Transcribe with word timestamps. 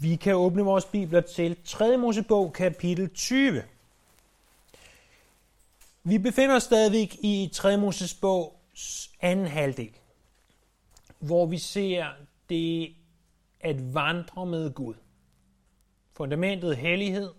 Vi 0.00 0.16
kan 0.16 0.34
åbne 0.34 0.62
vores 0.62 0.84
bibler 0.84 1.20
til 1.20 1.56
3. 1.64 1.96
Mosebog, 1.96 2.52
kapitel 2.52 3.10
20. 3.14 3.62
Vi 6.04 6.18
befinder 6.18 6.56
os 6.56 6.62
stadigvæk 6.62 7.16
i 7.22 7.50
3. 7.52 7.76
Mosebogs 7.76 9.10
anden 9.20 9.46
halvdel, 9.46 9.90
hvor 11.18 11.46
vi 11.46 11.58
ser 11.58 12.06
det 12.48 12.94
at 13.60 13.94
vandre 13.94 14.46
med 14.46 14.72
Gud. 14.72 14.94
Fundamentet 16.12 16.76
hellighed, 16.76 17.30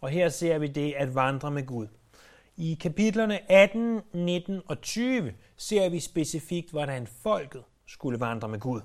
og 0.00 0.08
her 0.08 0.28
ser 0.28 0.58
vi 0.58 0.66
det 0.66 0.92
at 0.92 1.14
vandre 1.14 1.50
med 1.50 1.66
Gud. 1.66 1.86
I 2.56 2.78
kapitlerne 2.80 3.52
18, 3.52 4.00
19 4.12 4.60
og 4.66 4.80
20 4.80 5.34
ser 5.56 5.88
vi 5.88 6.00
specifikt, 6.00 6.70
hvordan 6.70 7.06
folket 7.06 7.62
skulle 7.86 8.20
vandre 8.20 8.48
med 8.48 8.60
Gud. 8.60 8.80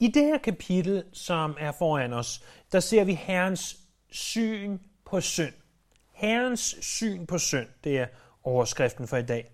I 0.00 0.08
det 0.08 0.22
her 0.22 0.38
kapitel, 0.38 1.04
som 1.12 1.56
er 1.58 1.72
foran 1.72 2.12
os, 2.12 2.44
der 2.72 2.80
ser 2.80 3.04
vi 3.04 3.14
Herrens 3.14 3.76
syn 4.10 4.78
på 5.04 5.20
synd. 5.20 5.54
Herrens 6.12 6.76
syn 6.80 7.26
på 7.26 7.38
synd, 7.38 7.68
det 7.84 7.98
er 7.98 8.06
overskriften 8.42 9.08
for 9.08 9.16
i 9.16 9.22
dag. 9.22 9.50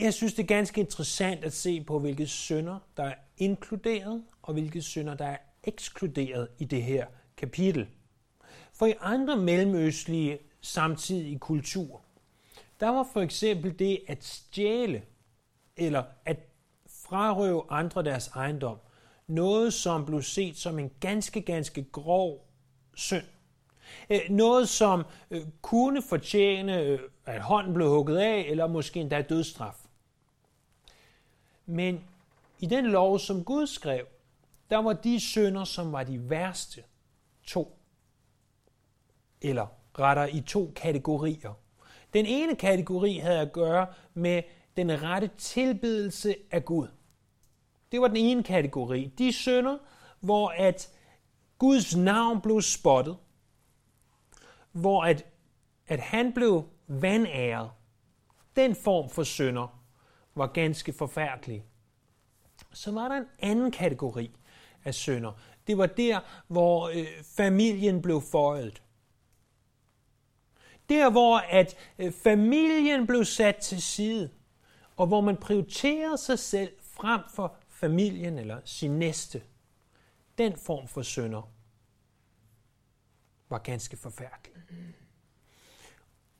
Jeg 0.00 0.14
synes, 0.14 0.34
det 0.34 0.42
er 0.42 0.46
ganske 0.46 0.80
interessant 0.80 1.44
at 1.44 1.52
se 1.52 1.84
på, 1.84 1.98
hvilke 1.98 2.26
synder, 2.26 2.78
der 2.96 3.04
er 3.04 3.14
inkluderet, 3.36 4.24
og 4.42 4.52
hvilke 4.52 4.82
synder, 4.82 5.14
der 5.14 5.26
er 5.26 5.36
ekskluderet 5.64 6.48
i 6.58 6.64
det 6.64 6.82
her 6.82 7.06
kapitel. 7.36 7.88
For 8.72 8.86
i 8.86 8.94
andre 9.00 9.36
mellemøstlige 9.36 10.38
samtidige 10.60 11.38
kulturer, 11.38 12.00
der 12.80 12.88
var 12.88 13.08
for 13.12 13.20
eksempel 13.20 13.78
det 13.78 14.00
at 14.06 14.24
stjæle, 14.24 15.02
eller 15.76 16.04
at 16.24 16.38
frarøve 17.14 17.62
andre 17.70 18.02
deres 18.02 18.28
ejendom, 18.28 18.78
noget 19.26 19.72
som 19.72 20.06
blev 20.06 20.22
set 20.22 20.56
som 20.56 20.78
en 20.78 20.90
ganske, 21.00 21.40
ganske 21.40 21.84
grov 21.92 22.46
synd. 22.94 23.24
Øh, 24.10 24.20
noget, 24.30 24.68
som 24.68 25.04
øh, 25.30 25.42
kunne 25.62 26.02
fortjene, 26.02 26.80
øh, 26.80 26.98
at 27.26 27.42
hånden 27.42 27.74
blev 27.74 27.88
hugget 27.88 28.18
af, 28.18 28.38
eller 28.48 28.66
måske 28.66 29.00
endda 29.00 29.22
dødstraf. 29.22 29.74
Men 31.66 32.04
i 32.58 32.66
den 32.66 32.86
lov, 32.86 33.18
som 33.18 33.44
Gud 33.44 33.66
skrev, 33.66 34.06
der 34.70 34.78
var 34.78 34.92
de 34.92 35.20
synder, 35.20 35.64
som 35.64 35.92
var 35.92 36.02
de 36.02 36.30
værste, 36.30 36.82
to. 37.44 37.78
Eller 39.42 39.66
retter 39.98 40.26
i 40.26 40.40
to 40.40 40.72
kategorier. 40.76 41.54
Den 42.14 42.26
ene 42.26 42.56
kategori 42.56 43.18
havde 43.18 43.40
at 43.40 43.52
gøre 43.52 43.86
med 44.14 44.42
den 44.76 45.02
rette 45.02 45.30
tilbedelse 45.38 46.36
af 46.50 46.64
Gud. 46.64 46.88
Det 47.92 48.00
var 48.00 48.08
den 48.08 48.16
ene 48.16 48.42
kategori. 48.42 49.12
De 49.18 49.32
synder, 49.32 49.78
hvor 50.20 50.48
at 50.48 50.92
Guds 51.58 51.96
navn 51.96 52.40
blev 52.40 52.62
spottet, 52.62 53.16
hvor 54.72 55.04
at, 55.04 55.26
at 55.86 56.00
han 56.00 56.32
blev 56.32 56.64
vandæret. 56.86 57.70
Den 58.56 58.74
form 58.74 59.10
for 59.10 59.22
synder 59.22 59.80
var 60.34 60.46
ganske 60.46 60.92
forfærdelig. 60.92 61.64
Så 62.72 62.92
var 62.92 63.08
der 63.08 63.16
en 63.16 63.26
anden 63.38 63.70
kategori 63.70 64.30
af 64.84 64.94
synder. 64.94 65.32
Det 65.66 65.78
var 65.78 65.86
der, 65.86 66.20
hvor 66.48 66.88
øh, 66.88 67.06
familien 67.36 68.02
blev 68.02 68.22
føjet. 68.32 68.82
Der, 70.88 71.10
hvor 71.10 71.38
at 71.38 71.76
øh, 71.98 72.12
familien 72.12 73.06
blev 73.06 73.24
sat 73.24 73.56
til 73.56 73.82
side, 73.82 74.30
og 74.96 75.06
hvor 75.06 75.20
man 75.20 75.36
prioriterede 75.36 76.18
sig 76.18 76.38
selv 76.38 76.72
frem 76.80 77.20
for 77.34 77.56
familien 77.84 78.38
eller 78.38 78.60
sin 78.64 78.98
næste. 78.98 79.42
Den 80.38 80.56
form 80.56 80.88
for 80.88 81.02
synder 81.02 81.52
var 83.48 83.58
ganske 83.58 83.96
forfærdelig. 83.96 84.52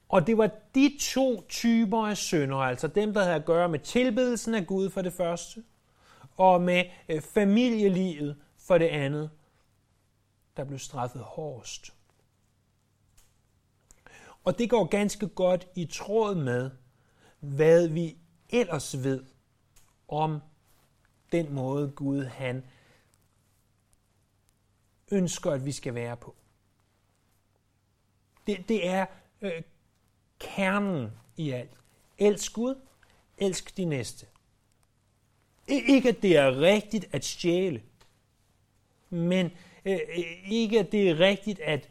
Og 0.08 0.26
det 0.26 0.38
var 0.38 0.50
de 0.74 0.96
to 1.00 1.46
typer 1.48 2.06
af 2.06 2.16
synder, 2.16 2.56
altså 2.56 2.88
dem, 2.88 3.14
der 3.14 3.22
havde 3.22 3.34
at 3.34 3.44
gøre 3.44 3.68
med 3.68 3.78
tilbedelsen 3.78 4.54
af 4.54 4.66
Gud 4.66 4.90
for 4.90 5.02
det 5.02 5.12
første, 5.12 5.64
og 6.36 6.62
med 6.62 6.84
øh, 7.08 7.20
familielivet 7.20 8.36
for 8.58 8.78
det 8.78 8.88
andet, 8.88 9.30
der 10.56 10.64
blev 10.64 10.78
straffet 10.78 11.22
hårdest. 11.22 11.94
Og 14.44 14.58
det 14.58 14.70
går 14.70 14.84
ganske 14.84 15.28
godt 15.28 15.68
i 15.74 15.86
tråd 15.86 16.34
med, 16.34 16.70
hvad 17.40 17.88
vi 17.88 18.18
ellers 18.50 19.04
ved 19.04 19.24
om 20.08 20.40
den 21.34 21.54
måde 21.54 21.92
Gud 21.96 22.24
han 22.24 22.64
ønsker, 25.10 25.50
at 25.50 25.64
vi 25.66 25.72
skal 25.72 25.94
være 25.94 26.16
på. 26.16 26.34
Det, 28.46 28.68
det 28.68 28.88
er 28.88 29.06
øh, 29.40 29.62
kernen 30.38 31.10
i 31.36 31.50
alt. 31.50 31.70
Elsk 32.18 32.52
Gud, 32.52 32.74
elsk 33.38 33.76
de 33.76 33.84
næste. 33.84 34.26
Ikke 35.66 36.08
at 36.08 36.22
det 36.22 36.36
er 36.36 36.60
rigtigt 36.60 37.06
at 37.12 37.24
stjæle, 37.24 37.82
men 39.10 39.46
øh, 39.84 39.98
øh, 40.08 40.50
ikke 40.50 40.80
at 40.80 40.92
det 40.92 41.10
er 41.10 41.20
rigtigt 41.20 41.60
at, 41.60 41.90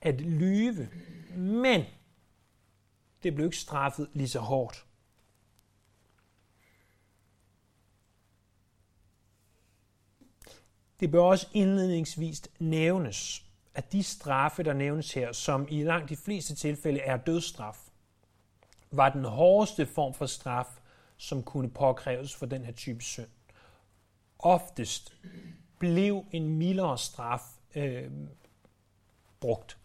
at 0.00 0.20
lyve, 0.20 0.88
men 1.36 1.84
det 3.22 3.34
blev 3.34 3.46
ikke 3.46 3.56
straffet 3.56 4.08
lige 4.12 4.28
så 4.28 4.40
hårdt. 4.40 4.86
Det 11.00 11.10
bør 11.10 11.20
også 11.20 11.48
indledningsvis 11.52 12.42
nævnes, 12.58 13.44
at 13.74 13.92
de 13.92 14.02
straffe, 14.02 14.62
der 14.62 14.72
nævnes 14.72 15.12
her, 15.12 15.32
som 15.32 15.66
i 15.70 15.82
langt 15.82 16.08
de 16.08 16.16
fleste 16.16 16.54
tilfælde 16.54 17.00
er 17.00 17.16
dødsstraf, 17.16 17.78
var 18.90 19.08
den 19.08 19.24
hårdeste 19.24 19.86
form 19.86 20.14
for 20.14 20.26
straf, 20.26 20.66
som 21.16 21.42
kunne 21.42 21.70
påkræves 21.70 22.34
for 22.34 22.46
den 22.46 22.64
her 22.64 22.72
type 22.72 23.02
synd. 23.02 23.28
Oftest 24.38 25.16
blev 25.78 26.24
en 26.32 26.48
mildere 26.48 26.98
straf 26.98 27.42
øh, 27.74 28.10
brugt. 29.40 29.78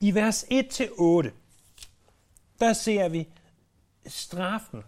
I 0.00 0.14
vers 0.14 0.44
1-8, 0.44 1.30
der 2.60 2.72
ser 2.72 3.08
vi 3.08 3.28
straffen 4.06 4.82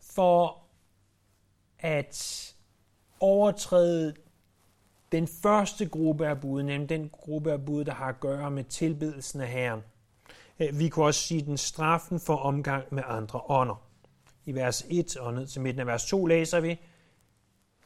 for 0.00 0.59
at 1.80 2.46
overtræde 3.20 4.14
den 5.12 5.28
første 5.28 5.88
gruppe 5.88 6.28
af 6.28 6.40
bud, 6.40 6.62
nemlig 6.62 6.88
den 6.88 7.08
gruppe 7.08 7.52
af 7.52 7.64
bud, 7.64 7.84
der 7.84 7.94
har 7.94 8.06
at 8.08 8.20
gøre 8.20 8.50
med 8.50 8.64
tilbedelsen 8.64 9.40
af 9.40 9.48
Herren. 9.48 9.80
Øh, 10.60 10.78
vi 10.78 10.88
kunne 10.88 11.04
også 11.04 11.20
sige 11.20 11.42
den 11.42 11.58
straffen 11.58 12.20
for 12.20 12.36
omgang 12.36 12.94
med 12.94 13.02
andre 13.06 13.40
ånder. 13.48 13.86
I 14.44 14.54
vers 14.54 14.86
1 14.90 15.16
og 15.16 15.34
ned 15.34 15.46
til 15.46 15.60
midten 15.60 15.80
af 15.80 15.86
vers 15.86 16.06
2 16.06 16.26
læser 16.26 16.60
vi, 16.60 16.78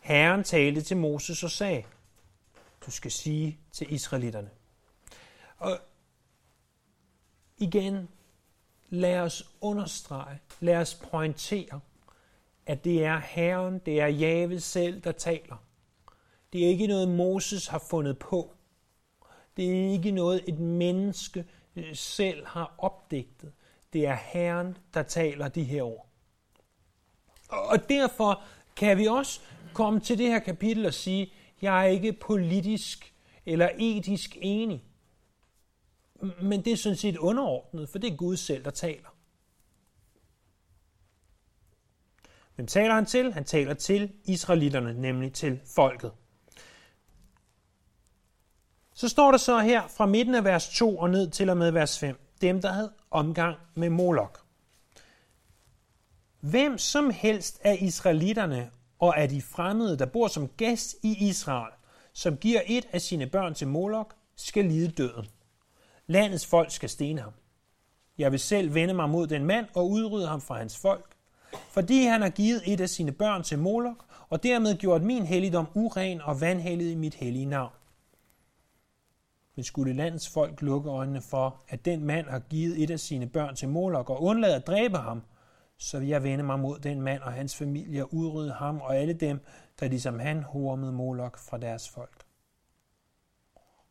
Herren 0.00 0.44
talte 0.44 0.82
til 0.82 0.96
Moses 0.96 1.44
og 1.44 1.50
sagde, 1.50 1.82
du 2.86 2.90
skal 2.90 3.10
sige 3.10 3.58
til 3.72 3.92
israelitterne. 3.92 4.50
Og 5.58 5.78
igen, 7.56 8.08
lad 8.88 9.18
os 9.18 9.50
understrege, 9.60 10.38
lad 10.60 10.76
os 10.76 10.94
pointere, 10.94 11.80
at 12.66 12.84
det 12.84 13.04
er 13.04 13.18
Herren, 13.18 13.78
det 13.78 14.00
er 14.00 14.06
Jave 14.06 14.60
selv, 14.60 15.00
der 15.00 15.12
taler. 15.12 15.56
Det 16.52 16.64
er 16.64 16.68
ikke 16.68 16.86
noget, 16.86 17.08
Moses 17.08 17.66
har 17.66 17.78
fundet 17.90 18.18
på. 18.18 18.54
Det 19.56 19.70
er 19.70 19.92
ikke 19.92 20.10
noget, 20.10 20.44
et 20.48 20.58
menneske 20.58 21.44
øh, 21.76 21.96
selv 21.96 22.46
har 22.46 22.74
opdigtet. 22.78 23.52
Det 23.92 24.06
er 24.06 24.14
Herren, 24.14 24.76
der 24.94 25.02
taler 25.02 25.48
de 25.48 25.64
her 25.64 25.82
ord. 25.82 26.08
Og 27.48 27.88
derfor 27.88 28.42
kan 28.76 28.98
vi 28.98 29.06
også 29.06 29.40
komme 29.72 30.00
til 30.00 30.18
det 30.18 30.26
her 30.26 30.38
kapitel 30.38 30.86
og 30.86 30.94
sige, 30.94 31.32
jeg 31.62 31.80
er 31.80 31.88
ikke 31.88 32.12
politisk 32.12 33.14
eller 33.46 33.68
etisk 33.78 34.36
enig. 34.40 34.84
Men 36.42 36.64
det 36.64 36.72
er 36.72 36.76
sådan 36.76 36.96
set 36.96 37.16
underordnet, 37.16 37.88
for 37.88 37.98
det 37.98 38.12
er 38.12 38.16
Gud 38.16 38.36
selv, 38.36 38.64
der 38.64 38.70
taler. 38.70 39.13
Hvem 42.54 42.66
taler 42.66 42.94
han 42.94 43.06
til? 43.06 43.32
Han 43.32 43.44
taler 43.44 43.74
til 43.74 44.12
israelitterne, 44.24 45.00
nemlig 45.00 45.32
til 45.32 45.60
folket. 45.74 46.12
Så 48.94 49.08
står 49.08 49.30
der 49.30 49.38
så 49.38 49.58
her 49.58 49.88
fra 49.88 50.06
midten 50.06 50.34
af 50.34 50.44
vers 50.44 50.68
2 50.68 50.98
og 50.98 51.10
ned 51.10 51.30
til 51.30 51.50
og 51.50 51.56
med 51.56 51.70
vers 51.70 51.98
5, 51.98 52.16
dem 52.40 52.60
der 52.60 52.72
havde 52.72 52.92
omgang 53.10 53.56
med 53.74 53.90
Molok. 53.90 54.40
Hvem 56.40 56.78
som 56.78 57.10
helst 57.10 57.60
af 57.64 57.78
israelitterne 57.80 58.70
og 58.98 59.18
af 59.18 59.28
de 59.28 59.42
fremmede, 59.42 59.98
der 59.98 60.06
bor 60.06 60.28
som 60.28 60.48
gæst 60.48 60.96
i 61.02 61.28
Israel, 61.28 61.72
som 62.12 62.36
giver 62.36 62.60
et 62.66 62.86
af 62.92 63.00
sine 63.00 63.26
børn 63.26 63.54
til 63.54 63.68
Molok, 63.68 64.14
skal 64.36 64.64
lide 64.64 64.88
døden. 64.88 65.26
Landets 66.06 66.46
folk 66.46 66.70
skal 66.70 66.88
stene 66.88 67.20
ham. 67.20 67.32
Jeg 68.18 68.32
vil 68.32 68.40
selv 68.40 68.74
vende 68.74 68.94
mig 68.94 69.08
mod 69.08 69.26
den 69.26 69.44
mand 69.44 69.66
og 69.74 69.90
udrydde 69.90 70.26
ham 70.26 70.40
fra 70.40 70.58
hans 70.58 70.78
folk, 70.78 71.13
fordi 71.70 72.04
han 72.04 72.22
har 72.22 72.28
givet 72.28 72.62
et 72.66 72.80
af 72.80 72.88
sine 72.88 73.12
børn 73.12 73.42
til 73.42 73.58
Molok, 73.58 74.04
og 74.28 74.42
dermed 74.42 74.76
gjort 74.76 75.02
min 75.02 75.26
helligdom 75.26 75.66
uren 75.74 76.20
og 76.20 76.40
vanhellig 76.40 76.92
i 76.92 76.94
mit 76.94 77.14
hellige 77.14 77.44
navn. 77.44 77.72
Men 79.56 79.64
skulle 79.64 79.92
landets 79.92 80.28
folk 80.28 80.62
lukke 80.62 80.90
øjnene 80.90 81.20
for, 81.20 81.62
at 81.68 81.84
den 81.84 82.04
mand 82.04 82.26
har 82.26 82.38
givet 82.38 82.82
et 82.82 82.90
af 82.90 83.00
sine 83.00 83.26
børn 83.26 83.56
til 83.56 83.68
Molok 83.68 84.10
og 84.10 84.22
undlade 84.22 84.54
at 84.54 84.66
dræbe 84.66 84.98
ham, 84.98 85.22
så 85.78 85.98
vil 85.98 86.08
jeg 86.08 86.22
vende 86.22 86.44
mig 86.44 86.58
mod 86.58 86.78
den 86.78 87.00
mand 87.00 87.22
og 87.22 87.32
hans 87.32 87.56
familie 87.56 88.04
og 88.04 88.14
udrydde 88.14 88.52
ham 88.52 88.80
og 88.80 88.96
alle 88.96 89.12
dem, 89.12 89.40
der 89.80 89.88
ligesom 89.88 90.18
han 90.18 90.42
hormede 90.42 90.92
Molok 90.92 91.38
fra 91.38 91.58
deres 91.58 91.88
folk. 91.88 92.24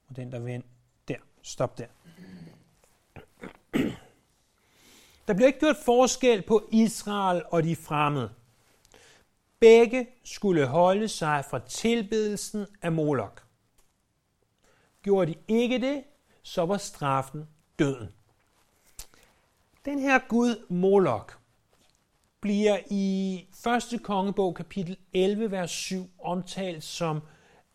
Og 0.10 0.16
den, 0.16 0.32
der 0.32 0.40
vend... 0.40 0.64
Der. 1.08 1.16
Stop 1.42 1.78
der. 1.78 1.86
Der 5.28 5.34
blev 5.34 5.48
ikke 5.48 5.60
gjort 5.60 5.78
forskel 5.86 6.42
på 6.42 6.70
Israel 6.72 7.44
og 7.52 7.64
de 7.64 7.76
fremmede. 7.76 8.32
Begge 9.60 10.08
skulle 10.24 10.68
holde 10.68 11.08
sig 11.08 11.46
fra 11.50 11.60
tilbedelsen 11.60 12.66
af 12.82 12.92
Molok. 12.92 13.44
Gjorde 15.02 15.34
de 15.34 15.38
ikke 15.48 15.80
det, 15.80 16.04
så 16.44 16.66
var 16.66 16.78
straffen 16.78 17.48
døden. 17.80 18.10
Den 19.86 20.00
her 20.00 20.20
gud 20.28 20.66
Molok 20.70 21.40
bliver 22.40 22.80
i 22.90 23.36
1. 23.94 24.04
kongebog 24.04 24.56
kapitel 24.56 24.98
11, 25.14 25.52
vers 25.52 25.72
7 25.72 26.10
omtalt 26.20 26.84
som 26.84 27.22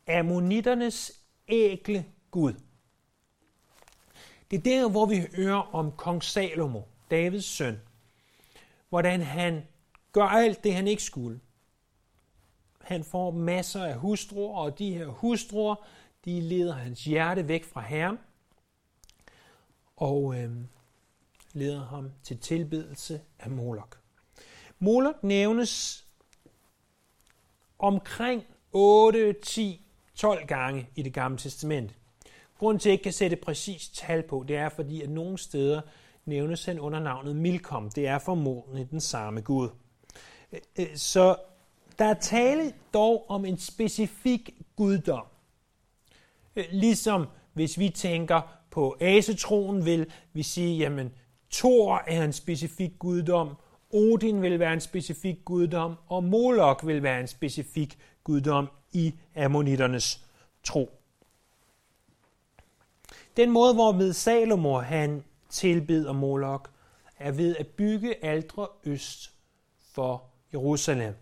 ammonitternes 0.08 1.12
ægle 1.48 2.04
Gud. 2.30 2.54
Det 4.50 4.56
er 4.56 4.62
der, 4.62 4.90
hvor 4.90 5.06
vi 5.06 5.26
hører 5.36 5.74
om 5.74 5.92
kong 5.92 6.24
Salomo, 6.24 6.82
Davids 7.10 7.44
søn, 7.44 7.81
hvordan 8.88 9.20
han 9.20 9.62
gør 10.12 10.25
alt 10.25 10.64
det, 10.64 10.75
han 10.75 10.87
ikke 10.87 11.02
skulle. 11.02 11.40
Han 12.81 13.05
får 13.05 13.31
masser 13.31 13.84
af 13.84 13.94
hustruer, 13.94 14.58
og 14.58 14.78
de 14.78 14.94
her 14.94 15.06
hustruer, 15.06 15.75
de 16.25 16.40
leder 16.40 16.75
hans 16.75 17.05
hjerte 17.05 17.49
væk 17.49 17.64
fra 17.64 17.81
Herren, 17.81 18.19
og 19.96 20.34
øh, 20.38 20.50
leder 21.52 21.84
ham 21.84 22.10
til 22.22 22.38
tilbedelse 22.38 23.20
af 23.38 23.50
Molok. 23.50 24.00
Molok 24.78 25.22
nævnes 25.22 26.05
omkring 27.78 28.44
8, 28.72 29.32
10, 29.32 29.87
12 30.14 30.46
gange 30.46 30.88
i 30.96 31.02
det 31.02 31.12
gamle 31.12 31.38
testament. 31.38 31.94
Grunden 32.58 32.81
til, 32.81 32.88
at 32.88 32.90
jeg 32.90 32.93
ikke 32.93 33.02
kan 33.02 33.12
sætte 33.12 33.37
præcis 33.37 33.88
tal 33.88 34.22
på, 34.22 34.44
det 34.49 34.56
er 34.56 34.69
fordi, 34.69 35.02
at 35.02 35.10
nogle 35.10 35.38
steder 35.38 35.81
nævnes 36.28 36.64
han 36.64 36.80
under 36.80 37.00
navnet 37.00 37.36
Milkom. 37.36 37.90
Det 37.90 38.06
er 38.06 38.19
formodentlig 38.19 38.90
den 38.90 39.00
samme 39.00 39.40
Gud. 39.40 39.69
Øh, 40.52 40.60
øh, 40.78 40.96
så 40.96 41.36
der 41.98 42.04
er 42.04 42.14
tale 42.14 42.72
dog 42.94 43.30
om 43.30 43.44
en 43.44 43.58
specifik 43.58 44.50
guddom. 44.76 45.26
Øh, 46.56 46.64
ligesom 46.70 47.26
hvis 47.52 47.78
vi 47.78 47.88
tænker 47.88 48.40
på 48.70 48.96
asetroen, 49.00 49.84
vil 49.84 50.12
vi 50.32 50.42
sige, 50.42 50.78
jamen 50.78 51.12
Thor 51.50 52.02
er 52.06 52.25
en 52.25 52.32
specifik 52.32 52.98
guddom, 52.98 53.56
Odin 53.90 54.42
vil 54.42 54.58
være 54.58 54.72
en 54.72 54.81
specifik 54.81 55.44
guddom, 55.44 55.94
og 56.06 56.24
Molok 56.24 56.86
vil 56.86 57.02
være 57.02 57.20
en 57.20 57.26
specifik 57.26 57.98
guddom 58.24 58.69
i 58.92 59.14
ammonitternes 59.36 60.24
tro. 60.64 60.90
Den 63.36 63.50
måde, 63.50 63.74
hvorved 63.74 64.12
Salomo 64.12 64.78
han 64.78 65.24
tilbeder 65.48 66.12
Molok, 66.12 66.70
er 67.18 67.32
ved 67.32 67.56
at 67.56 67.66
bygge 67.66 68.24
aldre 68.24 68.68
øst 68.84 69.34
for 69.80 70.24
Jerusalem. 70.52 71.14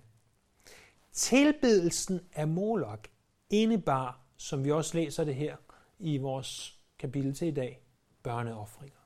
Tilbedelsen 1.12 2.20
af 2.34 2.48
Molok 2.48 3.08
indebar, 3.50 4.20
som 4.36 4.64
vi 4.64 4.72
også 4.72 4.98
læser 4.98 5.24
det 5.24 5.34
her 5.34 5.56
i 5.98 6.16
vores 6.18 6.78
kapitel 6.98 7.34
til 7.34 7.48
i 7.48 7.50
dag, 7.50 7.80
børneoffringer. 8.22 8.96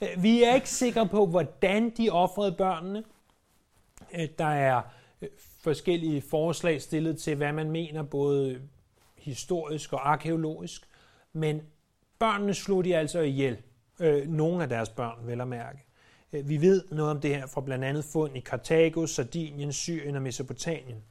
Øh, 0.00 0.22
vi 0.22 0.42
er 0.42 0.54
ikke 0.54 0.70
sikre 0.70 1.08
på, 1.08 1.26
hvordan 1.26 1.90
de 1.90 2.10
offrede 2.10 2.52
børnene. 2.52 3.04
Øh, 4.12 4.28
der 4.38 4.44
er 4.44 4.82
øh, 5.22 5.28
forskellige 5.60 6.22
forslag 6.22 6.82
stillet 6.82 7.18
til, 7.18 7.36
hvad 7.36 7.52
man 7.52 7.70
mener, 7.70 8.02
både 8.02 8.62
historisk 9.16 9.92
og 9.92 10.10
arkeologisk. 10.10 10.88
Men 11.32 11.62
børnene 12.18 12.54
slog 12.54 12.84
de 12.84 12.96
altså 12.96 13.20
ihjel. 13.20 13.62
Øh, 14.00 14.28
nogle 14.28 14.62
af 14.62 14.68
deres 14.68 14.88
børn, 14.88 15.26
vel 15.26 15.40
at 15.40 15.48
mærke. 15.48 15.84
Øh, 16.32 16.48
vi 16.48 16.60
ved 16.60 16.84
noget 16.90 17.10
om 17.10 17.20
det 17.20 17.36
her 17.36 17.46
fra 17.46 17.60
blandt 17.60 17.84
andet 17.84 18.04
fund 18.04 18.36
i 18.36 18.40
Karthago, 18.40 19.06
Sardinien, 19.06 19.72
Syrien 19.72 20.16
og 20.16 20.22
Mesopotamien. 20.22 21.04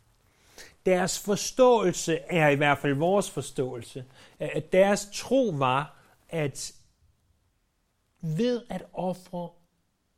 Deres 0.85 1.19
forståelse 1.19 2.17
er 2.17 2.49
i 2.49 2.55
hvert 2.55 2.77
fald 2.77 2.93
vores 2.93 3.31
forståelse, 3.31 4.05
øh, 4.39 4.49
at 4.53 4.73
deres 4.73 5.09
tro 5.13 5.53
var, 5.57 5.97
at 6.29 6.73
ved 8.21 8.65
at 8.69 8.85
ofre 8.93 9.49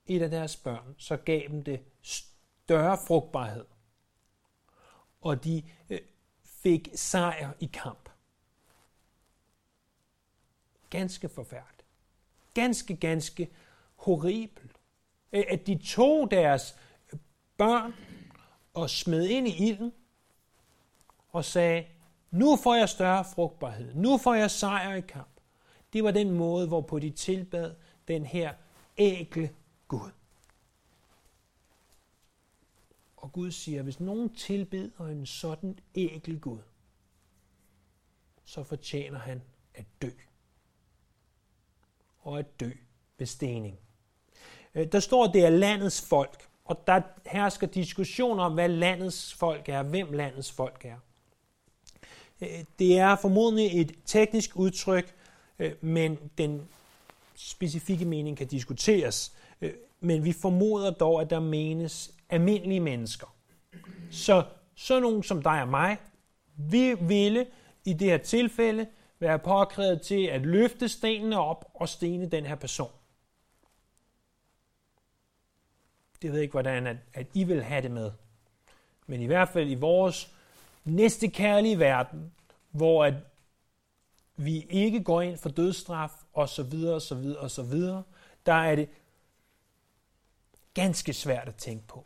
et 0.05 0.21
af 0.21 0.29
deres 0.29 0.55
børn, 0.55 0.95
så 0.97 1.17
gav 1.17 1.41
dem 1.47 1.63
det 1.63 1.79
større 2.01 2.97
frugtbarhed. 3.07 3.65
Og 5.21 5.43
de 5.43 5.63
øh, 5.89 5.99
fik 6.43 6.89
sejr 6.95 7.51
i 7.59 7.69
kamp. 7.73 8.09
Ganske 10.89 11.29
forfærdeligt 11.29 11.76
ganske, 12.61 12.95
ganske 12.95 13.49
horribelt. 13.95 14.71
At 15.31 15.67
de 15.67 15.77
tog 15.77 16.31
deres 16.31 16.75
børn 17.57 17.93
og 18.73 18.89
smed 18.89 19.27
ind 19.27 19.47
i 19.47 19.67
ilden 19.69 19.93
og 21.29 21.45
sagde, 21.45 21.85
nu 22.31 22.55
får 22.55 22.75
jeg 22.75 22.89
større 22.89 23.25
frugtbarhed, 23.25 23.93
nu 23.95 24.17
får 24.17 24.33
jeg 24.33 24.51
sejr 24.51 24.95
i 24.95 25.01
kamp. 25.01 25.39
Det 25.93 26.03
var 26.03 26.11
den 26.11 26.31
måde, 26.31 26.67
hvorpå 26.67 26.99
de 26.99 27.09
tilbad 27.09 27.75
den 28.07 28.25
her 28.25 28.53
ægle 28.97 29.55
Gud. 29.87 30.11
Og 33.17 33.31
Gud 33.31 33.51
siger, 33.51 33.83
hvis 33.83 33.99
nogen 33.99 34.35
tilbeder 34.35 35.07
en 35.07 35.25
sådan 35.25 35.79
ægle 35.95 36.39
Gud, 36.39 36.59
så 38.43 38.63
fortjener 38.63 39.19
han 39.19 39.41
at 39.73 39.85
dø 40.01 40.09
og 42.27 42.39
at 42.39 42.59
dø 42.59 42.69
ved 43.17 43.27
stening. 43.27 43.79
Øh, 44.75 44.87
der 44.91 44.99
står, 44.99 45.25
at 45.25 45.33
det 45.33 45.45
er 45.45 45.49
landets 45.49 46.01
folk, 46.01 46.47
og 46.65 46.87
der 46.87 47.01
hersker 47.25 47.67
diskussioner 47.67 48.43
om, 48.43 48.53
hvad 48.53 48.69
landets 48.69 49.33
folk 49.33 49.69
er, 49.69 49.83
hvem 49.83 50.11
landets 50.11 50.51
folk 50.51 50.85
er. 50.85 50.97
Øh, 52.41 52.63
det 52.79 52.97
er 52.99 53.15
formodentlig 53.15 53.81
et 53.81 53.91
teknisk 54.05 54.55
udtryk, 54.55 55.15
øh, 55.59 55.71
men 55.81 56.19
den 56.37 56.67
specifikke 57.35 58.05
mening 58.05 58.37
kan 58.37 58.47
diskuteres. 58.47 59.33
Men 59.99 60.23
vi 60.23 60.33
formoder 60.33 60.91
dog, 60.91 61.21
at 61.21 61.29
der 61.29 61.39
menes 61.39 62.11
almindelige 62.29 62.79
mennesker. 62.79 63.35
Så 64.11 64.43
sådan 64.75 65.03
nogen 65.03 65.23
som 65.23 65.41
dig 65.41 65.61
og 65.61 65.67
mig, 65.67 65.97
vi 66.57 66.93
ville 66.93 67.45
i 67.85 67.93
det 67.93 68.07
her 68.07 68.17
tilfælde 68.17 68.87
være 69.19 69.39
påkrævet 69.39 70.01
til 70.01 70.25
at 70.25 70.41
løfte 70.41 70.89
stenene 70.89 71.39
op 71.39 71.71
og 71.73 71.89
stene 71.89 72.29
den 72.29 72.45
her 72.45 72.55
person. 72.55 72.91
Det 76.21 76.31
ved 76.31 76.37
jeg 76.37 76.43
ikke, 76.43 76.51
hvordan 76.51 76.87
at, 76.87 76.97
at 77.13 77.27
I 77.33 77.43
vil 77.43 77.63
have 77.63 77.81
det 77.81 77.91
med. 77.91 78.11
Men 79.07 79.21
i 79.21 79.25
hvert 79.25 79.49
fald 79.49 79.69
i 79.69 79.75
vores 79.75 80.33
næste 80.83 81.27
kærlige 81.27 81.79
verden, 81.79 82.31
hvor 82.71 83.05
at 83.05 83.13
vi 84.35 84.65
ikke 84.69 85.03
går 85.03 85.21
ind 85.21 85.37
for 85.37 85.49
dødsstraf 85.49 86.11
og 86.33 86.49
så 86.49 86.63
videre 86.63 86.95
og 86.95 87.01
så 87.01 87.15
videre 87.15 87.39
og 87.39 87.51
så 87.51 87.63
videre, 87.63 88.03
der 88.45 88.53
er 88.53 88.75
det 88.75 88.89
ganske 90.73 91.13
svært 91.13 91.47
at 91.47 91.55
tænke 91.55 91.87
på. 91.87 92.05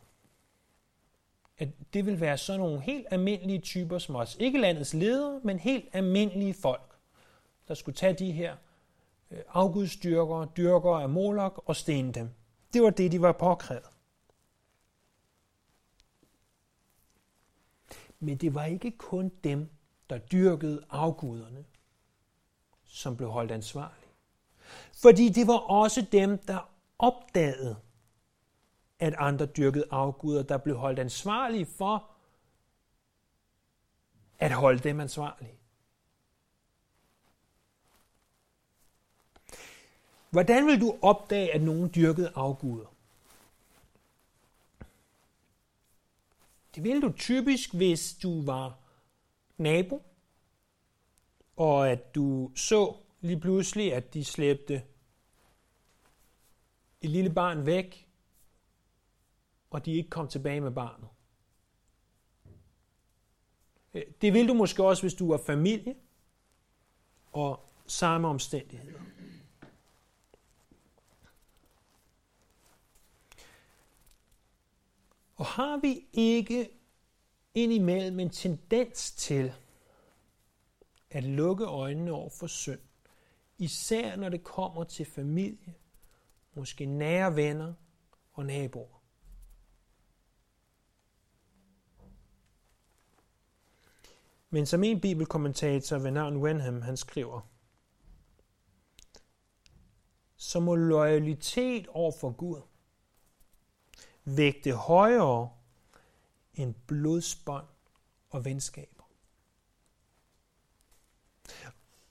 At 1.58 1.68
det 1.94 2.06
vil 2.06 2.20
være 2.20 2.38
sådan 2.38 2.60
nogle 2.60 2.80
helt 2.80 3.06
almindelige 3.10 3.60
typer 3.60 3.98
som 3.98 4.16
os. 4.16 4.36
Ikke 4.40 4.60
landets 4.60 4.94
ledere, 4.94 5.40
men 5.44 5.58
helt 5.58 5.88
almindelige 5.92 6.54
folk 6.54 6.91
der 7.68 7.74
skulle 7.74 7.96
tage 7.96 8.14
de 8.14 8.32
her 8.32 8.56
øh, 9.30 9.38
afgudstyrkere, 9.48 10.48
dyrkere 10.56 11.02
af 11.02 11.08
Molok 11.08 11.62
og 11.66 11.76
stene 11.76 12.12
dem. 12.12 12.30
Det 12.72 12.82
var 12.82 12.90
det, 12.90 13.12
de 13.12 13.22
var 13.22 13.32
påkrævet. 13.32 13.90
Men 18.20 18.36
det 18.36 18.54
var 18.54 18.64
ikke 18.64 18.90
kun 18.90 19.28
dem, 19.44 19.70
der 20.10 20.18
dyrkede 20.18 20.84
afguderne, 20.90 21.64
som 22.84 23.16
blev 23.16 23.30
holdt 23.30 23.50
ansvarlige. 23.50 24.10
Fordi 24.92 25.28
det 25.28 25.46
var 25.46 25.58
også 25.58 26.06
dem, 26.12 26.38
der 26.38 26.70
opdagede, 26.98 27.76
at 28.98 29.14
andre 29.18 29.46
dyrkede 29.46 29.84
afguder, 29.90 30.42
der 30.42 30.58
blev 30.58 30.76
holdt 30.76 30.98
ansvarlige 30.98 31.66
for 31.66 32.10
at 34.38 34.52
holde 34.52 34.78
dem 34.78 35.00
ansvarlige. 35.00 35.61
Hvordan 40.32 40.66
vil 40.66 40.80
du 40.80 40.98
opdage, 41.02 41.54
at 41.54 41.62
nogen 41.62 41.92
dyrkede 41.94 42.32
afguder? 42.34 42.94
Det 46.74 46.84
ville 46.84 47.02
du 47.02 47.12
typisk, 47.12 47.74
hvis 47.74 48.14
du 48.22 48.42
var 48.44 48.78
nabo, 49.56 50.02
og 51.56 51.90
at 51.90 52.14
du 52.14 52.50
så 52.54 52.96
lige 53.20 53.40
pludselig, 53.40 53.94
at 53.94 54.14
de 54.14 54.24
slæbte 54.24 54.82
et 57.00 57.10
lille 57.10 57.30
barn 57.30 57.66
væk, 57.66 58.08
og 59.70 59.86
de 59.86 59.92
ikke 59.92 60.10
kom 60.10 60.28
tilbage 60.28 60.60
med 60.60 60.70
barnet. 60.70 61.08
Det 64.20 64.32
vil 64.32 64.48
du 64.48 64.54
måske 64.54 64.84
også, 64.84 65.02
hvis 65.02 65.14
du 65.14 65.30
er 65.30 65.38
familie 65.38 65.94
og 67.32 67.60
samme 67.86 68.28
omstændigheder. 68.28 69.11
Og 75.36 75.46
har 75.46 75.76
vi 75.76 76.06
ikke 76.12 76.70
indimellem 77.54 78.20
en 78.20 78.30
tendens 78.30 79.12
til 79.12 79.52
at 81.10 81.24
lukke 81.24 81.64
øjnene 81.64 82.12
over 82.12 82.30
for 82.30 82.46
synd, 82.46 82.80
især 83.58 84.16
når 84.16 84.28
det 84.28 84.44
kommer 84.44 84.84
til 84.84 85.06
familie, 85.06 85.74
måske 86.54 86.86
nære 86.86 87.36
venner 87.36 87.74
og 88.32 88.46
naboer. 88.46 89.02
Men 94.50 94.66
som 94.66 94.84
en 94.84 95.00
bibelkommentator 95.00 95.98
ved 95.98 96.10
navn 96.10 96.36
Wenham, 96.36 96.82
han 96.82 96.96
skriver, 96.96 97.40
så 100.36 100.60
må 100.60 100.74
loyalitet 100.74 101.86
over 101.86 102.12
for 102.20 102.30
Gud 102.30 102.62
vægte 104.24 104.72
højere 104.72 105.50
end 106.54 106.74
blodsbånd 106.86 107.66
og 108.30 108.44
venskaber. 108.44 109.04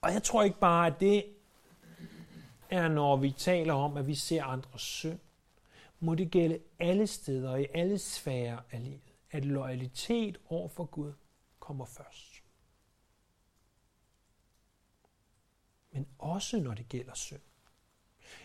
Og 0.01 0.13
jeg 0.13 0.23
tror 0.23 0.43
ikke 0.43 0.59
bare, 0.59 0.87
at 0.87 0.99
det 0.99 1.25
er, 2.69 2.87
når 2.87 3.17
vi 3.17 3.31
taler 3.31 3.73
om, 3.73 3.97
at 3.97 4.07
vi 4.07 4.15
ser 4.15 4.43
andres 4.43 4.81
synd. 4.81 5.19
Må 5.99 6.15
det 6.15 6.31
gælde 6.31 6.59
alle 6.79 7.07
steder 7.07 7.49
og 7.49 7.61
i 7.61 7.67
alle 7.73 7.99
sfærer 7.99 8.59
af 8.71 8.83
livet, 8.83 9.13
at 9.31 9.45
loyalitet 9.45 10.37
over 10.49 10.69
for 10.69 10.85
Gud 10.85 11.13
kommer 11.59 11.85
først. 11.85 12.43
Men 15.91 16.07
også 16.19 16.59
når 16.59 16.73
det 16.73 16.89
gælder 16.89 17.13
synd. 17.13 17.41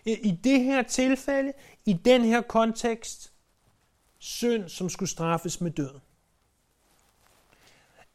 I 0.05 0.39
det 0.45 0.65
her 0.65 0.83
tilfælde, 0.83 1.53
i 1.85 1.93
den 1.93 2.25
her 2.25 2.43
kontekst, 2.43 3.33
synd, 4.19 4.69
som 4.69 4.89
skulle 4.89 5.09
straffes 5.09 5.61
med 5.61 5.71
døden. 5.71 6.01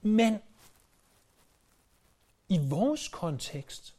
Men 0.02 0.40
i 2.50 2.60
vores 2.70 3.08
kontekst, 3.08 3.96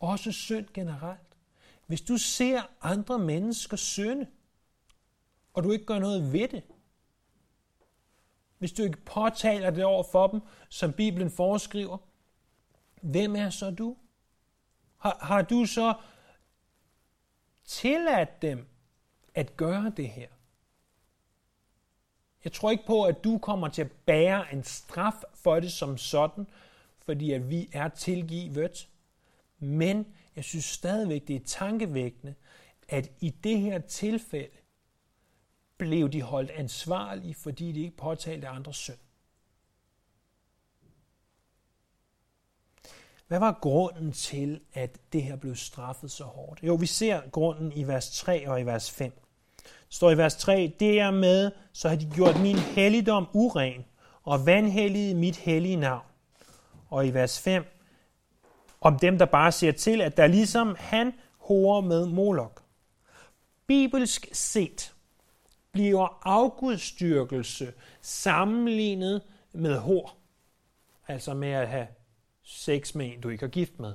også 0.00 0.32
synd 0.32 0.66
generelt. 0.74 1.20
Hvis 1.86 2.00
du 2.00 2.16
ser 2.16 2.62
andre 2.80 3.18
mennesker 3.18 3.76
synde, 3.76 4.26
og 5.54 5.64
du 5.64 5.72
ikke 5.72 5.84
gør 5.84 5.98
noget 5.98 6.32
ved 6.32 6.48
det, 6.48 6.62
hvis 8.58 8.72
du 8.72 8.82
ikke 8.82 9.04
påtaler 9.04 9.70
det 9.70 9.84
over 9.84 10.02
for 10.12 10.26
dem, 10.26 10.40
som 10.68 10.92
Bibelen 10.92 11.30
foreskriver, 11.30 11.98
hvem 13.00 13.36
er 13.36 13.50
så 13.50 13.70
du? 13.70 13.96
Har, 14.98 15.18
har 15.20 15.42
du 15.42 15.66
så 15.66 15.94
tilladt 17.64 18.42
dem 18.42 18.68
at 19.34 19.56
gøre 19.56 19.92
det 19.96 20.08
her? 20.08 20.28
Jeg 22.44 22.52
tror 22.52 22.70
ikke 22.70 22.86
på, 22.86 23.04
at 23.04 23.24
du 23.24 23.38
kommer 23.38 23.68
til 23.68 23.82
at 23.82 23.92
bære 23.92 24.52
en 24.52 24.64
straf 24.64 25.22
for 25.34 25.60
det 25.60 25.72
som 25.72 25.98
sådan, 25.98 26.46
fordi 27.04 27.32
at 27.32 27.50
vi 27.50 27.68
er 27.72 27.88
tilgivet. 27.88 28.88
Men 29.58 30.06
jeg 30.36 30.44
synes 30.44 30.64
stadigvæk, 30.64 31.28
det 31.28 31.36
er 31.36 31.44
tankevækkende, 31.46 32.34
at 32.88 33.12
i 33.20 33.30
det 33.30 33.60
her 33.60 33.78
tilfælde 33.78 34.56
blev 35.78 36.08
de 36.08 36.22
holdt 36.22 36.50
ansvarlige, 36.50 37.34
fordi 37.34 37.72
de 37.72 37.80
ikke 37.80 37.96
påtalte 37.96 38.48
andres 38.48 38.76
synd. 38.76 38.98
Hvad 43.26 43.38
var 43.38 43.58
grunden 43.60 44.12
til, 44.12 44.60
at 44.72 44.98
det 45.12 45.22
her 45.22 45.36
blev 45.36 45.56
straffet 45.56 46.10
så 46.10 46.24
hårdt? 46.24 46.62
Jo, 46.62 46.74
vi 46.74 46.86
ser 46.86 47.30
grunden 47.30 47.72
i 47.72 47.84
vers 47.84 48.18
3 48.18 48.48
og 48.48 48.60
i 48.60 48.62
vers 48.62 48.90
5. 48.90 49.23
Står 49.94 50.10
i 50.10 50.16
vers 50.16 50.36
3, 50.36 50.72
dermed 50.80 51.50
så 51.72 51.88
har 51.88 51.96
de 51.96 52.10
gjort 52.14 52.40
min 52.40 52.56
helligdom 52.56 53.26
uren, 53.32 53.84
og 54.22 54.46
vanhelliget 54.46 55.16
mit 55.16 55.36
hellige 55.36 55.76
navn. 55.76 56.06
Og 56.88 57.06
i 57.06 57.10
vers 57.10 57.40
5, 57.40 57.64
om 58.80 58.98
dem, 58.98 59.18
der 59.18 59.26
bare 59.26 59.52
ser 59.52 59.72
til, 59.72 60.00
at 60.00 60.16
der 60.16 60.26
ligesom 60.26 60.76
han 60.78 61.12
horer 61.38 61.80
med 61.80 62.06
Molok. 62.06 62.62
Bibelsk 63.66 64.28
set 64.32 64.94
bliver 65.72 66.18
afgudstyrkelse 66.22 67.72
sammenlignet 68.00 69.22
med 69.52 69.78
hår, 69.78 70.18
altså 71.08 71.34
med 71.34 71.50
at 71.50 71.68
have 71.68 71.86
sex 72.42 72.94
med 72.94 73.06
en, 73.06 73.20
du 73.20 73.28
ikke 73.28 73.44
er 73.44 73.50
gift 73.50 73.78
med. 73.78 73.94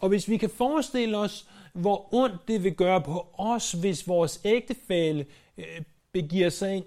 Og 0.00 0.08
hvis 0.08 0.28
vi 0.28 0.36
kan 0.36 0.50
forestille 0.50 1.18
os, 1.18 1.48
hvor 1.72 2.14
ondt 2.14 2.48
det 2.48 2.64
vil 2.64 2.74
gøre 2.74 3.02
på 3.02 3.28
os, 3.32 3.72
hvis 3.72 4.08
vores 4.08 4.40
ægtefælle 4.44 5.26
øh, 5.58 5.82
begiver 6.12 6.50
sig 6.50 6.76
ind 6.76 6.84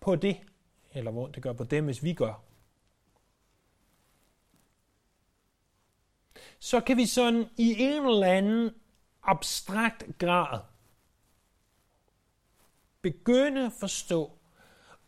på 0.00 0.16
det, 0.16 0.36
eller 0.92 1.10
hvor 1.10 1.26
det 1.26 1.42
gør 1.42 1.52
på 1.52 1.64
dem, 1.64 1.84
hvis 1.84 2.02
vi 2.02 2.12
gør, 2.12 2.42
så 6.58 6.80
kan 6.80 6.96
vi 6.96 7.06
sådan 7.06 7.48
i 7.56 7.76
en 7.78 8.06
eller 8.06 8.26
anden 8.26 8.70
abstrakt 9.22 10.18
grad 10.18 10.60
begynde 13.02 13.66
at 13.66 13.72
forstå, 13.72 14.32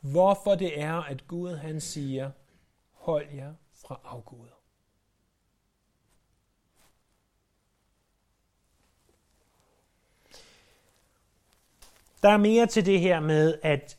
hvorfor 0.00 0.54
det 0.54 0.80
er, 0.80 0.94
at 0.94 1.28
Gud 1.28 1.54
han 1.56 1.80
siger, 1.80 2.30
hold 2.90 3.34
jer 3.34 3.54
fra 3.72 4.00
afguder. 4.04 4.53
Der 12.24 12.30
er 12.30 12.36
mere 12.36 12.66
til 12.66 12.86
det 12.86 13.00
her 13.00 13.20
med, 13.20 13.58
at, 13.62 13.98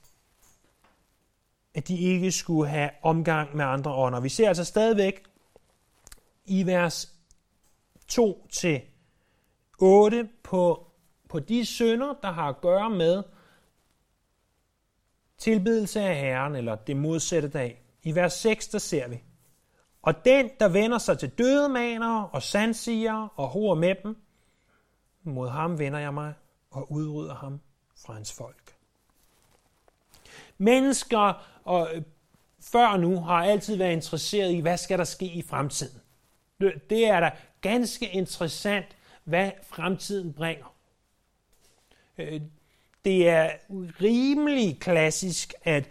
at 1.74 1.88
de 1.88 1.98
ikke 1.98 2.32
skulle 2.32 2.70
have 2.70 2.90
omgang 3.04 3.56
med 3.56 3.66
andre 3.66 3.94
ånder. 3.94 4.20
Vi 4.20 4.30
ser 4.30 4.48
altså 4.48 4.64
stadigvæk 4.64 5.24
i 6.46 6.66
vers 6.66 7.16
2 8.08 8.48
til 8.54 8.82
8 9.80 10.30
på, 10.44 10.92
på 11.30 11.40
de 11.40 11.66
sønder, 11.66 12.14
der 12.22 12.32
har 12.32 12.50
at 12.50 12.62
gøre 12.62 12.90
med, 12.90 13.24
tilbedelse 15.38 16.02
af 16.02 16.16
Herren, 16.16 16.56
eller 16.56 16.76
det 16.76 16.98
modsatte 16.98 17.48
dag. 17.50 17.84
I 18.04 18.16
vers 18.16 18.34
6, 18.34 18.68
der 18.68 18.80
ser 18.80 19.08
vi. 19.08 19.24
Og 20.02 20.26
den, 20.26 20.50
der 20.60 20.68
vender 20.68 20.98
sig 20.98 21.20
til 21.20 21.30
dødemanere 21.30 22.30
og 22.34 22.44
sandsiger 22.44 23.28
og 23.36 23.48
hoer 23.48 23.76
med 23.76 23.96
dem, 24.04 24.18
mod 25.24 25.50
ham 25.50 25.80
vender 25.80 26.00
jeg 26.00 26.14
mig 26.14 26.34
og 26.72 26.92
udrydder 26.92 27.36
ham 27.36 27.60
fra 28.06 28.14
hans 28.14 28.34
folk. 28.34 28.76
Mennesker 30.58 31.46
og 31.64 31.90
øh, 31.94 32.02
før 32.62 32.98
nu 32.98 33.20
har 33.20 33.44
altid 33.44 33.76
været 33.76 33.92
interesseret 33.92 34.52
i, 34.54 34.60
hvad 34.60 34.78
skal 34.78 34.98
der 34.98 35.04
ske 35.04 35.26
i 35.26 35.42
fremtiden. 35.42 36.02
Det 36.90 37.08
er 37.08 37.20
da 37.20 37.32
ganske 37.62 38.10
interessant, 38.10 38.86
hvad 39.24 39.52
fremtiden 39.64 40.34
bringer. 40.34 40.76
Øh, 42.18 42.42
det 43.06 43.30
er 43.30 43.52
rimelig 44.02 44.80
klassisk, 44.80 45.54
at 45.64 45.90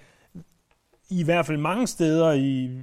i 1.08 1.24
hvert 1.24 1.46
fald 1.46 1.58
mange 1.58 1.86
steder 1.86 2.32
i, 2.32 2.80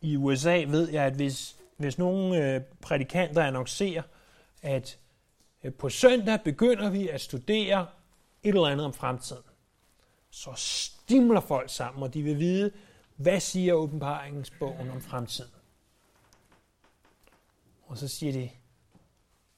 i 0.00 0.16
USA 0.16 0.64
ved 0.68 0.90
jeg, 0.90 1.04
at 1.04 1.12
hvis, 1.12 1.56
hvis 1.76 1.98
nogle 1.98 2.54
øh, 2.54 2.60
prædikanter 2.80 3.42
annoncerer, 3.42 4.02
at 4.62 4.98
på 5.78 5.88
søndag 5.88 6.40
begynder 6.44 6.90
vi 6.90 7.08
at 7.08 7.20
studere 7.20 7.86
et 8.42 8.54
eller 8.54 8.66
andet 8.66 8.86
om 8.86 8.92
fremtiden, 8.92 9.42
så 10.30 10.52
stimler 10.56 11.40
folk 11.40 11.70
sammen, 11.70 12.02
og 12.02 12.14
de 12.14 12.22
vil 12.22 12.38
vide, 12.38 12.72
hvad 13.16 13.40
siger 13.40 13.74
åbenbaringsbogen 13.74 14.90
om 14.90 15.00
fremtiden. 15.00 15.50
Og 17.86 17.98
så 17.98 18.08
siger 18.08 18.32
de, 18.32 18.50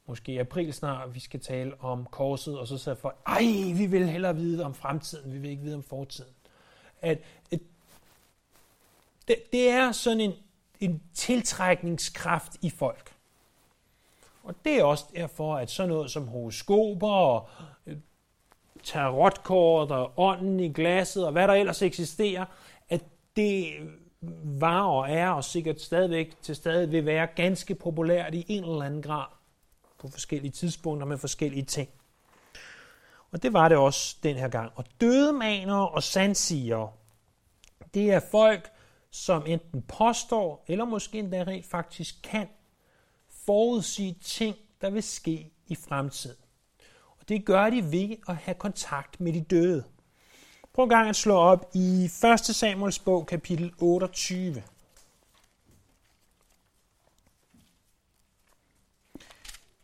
måske 0.06 0.32
i 0.32 0.38
april 0.38 0.72
snart, 0.72 1.14
vi 1.14 1.20
skal 1.20 1.40
tale 1.40 1.80
om 1.80 2.06
korset, 2.06 2.58
og 2.58 2.68
så 2.68 2.78
siger 2.78 2.94
folk, 2.94 3.16
ej, 3.26 3.42
vi 3.76 3.86
vil 3.86 4.08
hellere 4.08 4.36
vide 4.36 4.64
om 4.64 4.74
fremtiden, 4.74 5.32
vi 5.32 5.38
vil 5.38 5.50
ikke 5.50 5.62
vide 5.62 5.76
om 5.76 5.82
fortiden. 5.82 6.32
At, 7.00 7.18
at 7.52 7.60
det, 9.28 9.36
det 9.52 9.68
er 9.68 9.92
sådan 9.92 10.20
en, 10.20 10.32
en 10.80 11.02
tiltrækningskraft 11.14 12.56
i 12.62 12.70
folk. 12.70 13.14
Og 14.42 14.54
det 14.64 14.78
er 14.78 14.84
også 14.84 15.04
derfor, 15.14 15.56
at 15.56 15.70
sådan 15.70 15.88
noget 15.88 16.10
som 16.10 16.28
horoskoper 16.28 17.08
og 17.08 17.48
tarotkort 18.82 19.90
og 19.90 20.12
ånden 20.16 20.60
i 20.60 20.72
glasset 20.72 21.26
og 21.26 21.32
hvad 21.32 21.48
der 21.48 21.54
ellers 21.54 21.82
eksisterer, 21.82 22.44
at 22.88 23.02
det 23.36 23.72
var 24.44 24.82
og 24.82 25.10
er 25.10 25.28
og 25.28 25.44
sikkert 25.44 25.80
stadigvæk 25.80 26.36
til 26.42 26.56
stadig 26.56 26.92
vil 26.92 27.06
være 27.06 27.26
ganske 27.26 27.74
populært 27.74 28.34
i 28.34 28.44
en 28.48 28.64
eller 28.64 28.82
anden 28.82 29.02
grad 29.02 29.26
på 29.98 30.08
forskellige 30.08 30.52
tidspunkter 30.52 31.06
med 31.06 31.18
forskellige 31.18 31.64
ting. 31.64 31.88
Og 33.32 33.42
det 33.42 33.52
var 33.52 33.68
det 33.68 33.78
også 33.78 34.16
den 34.22 34.36
her 34.36 34.48
gang. 34.48 34.72
Og 34.74 34.84
dødemanere 35.00 35.88
og 35.88 36.02
sandsigere, 36.02 36.90
det 37.94 38.12
er 38.12 38.20
folk, 38.30 38.70
som 39.10 39.46
enten 39.46 39.82
påstår, 39.82 40.64
eller 40.68 40.84
måske 40.84 41.18
endda 41.18 41.42
rent 41.42 41.66
faktisk 41.66 42.14
kan 42.22 42.48
forudsige 43.46 44.18
ting, 44.22 44.56
der 44.80 44.90
vil 44.90 45.02
ske 45.02 45.52
i 45.66 45.74
fremtiden. 45.74 46.41
Det 47.32 47.44
gør 47.44 47.70
de 47.70 47.92
ved 47.92 48.16
at 48.28 48.36
have 48.36 48.54
kontakt 48.54 49.20
med 49.20 49.32
de 49.32 49.40
døde. 49.40 49.84
Prøv 50.72 50.82
en 50.82 50.88
gang 50.88 51.08
at 51.08 51.16
slå 51.16 51.34
op 51.34 51.70
i 51.74 52.04
1. 52.04 52.40
Samuels 52.40 52.98
bog, 52.98 53.26
kapitel 53.26 53.74
28. 53.78 54.62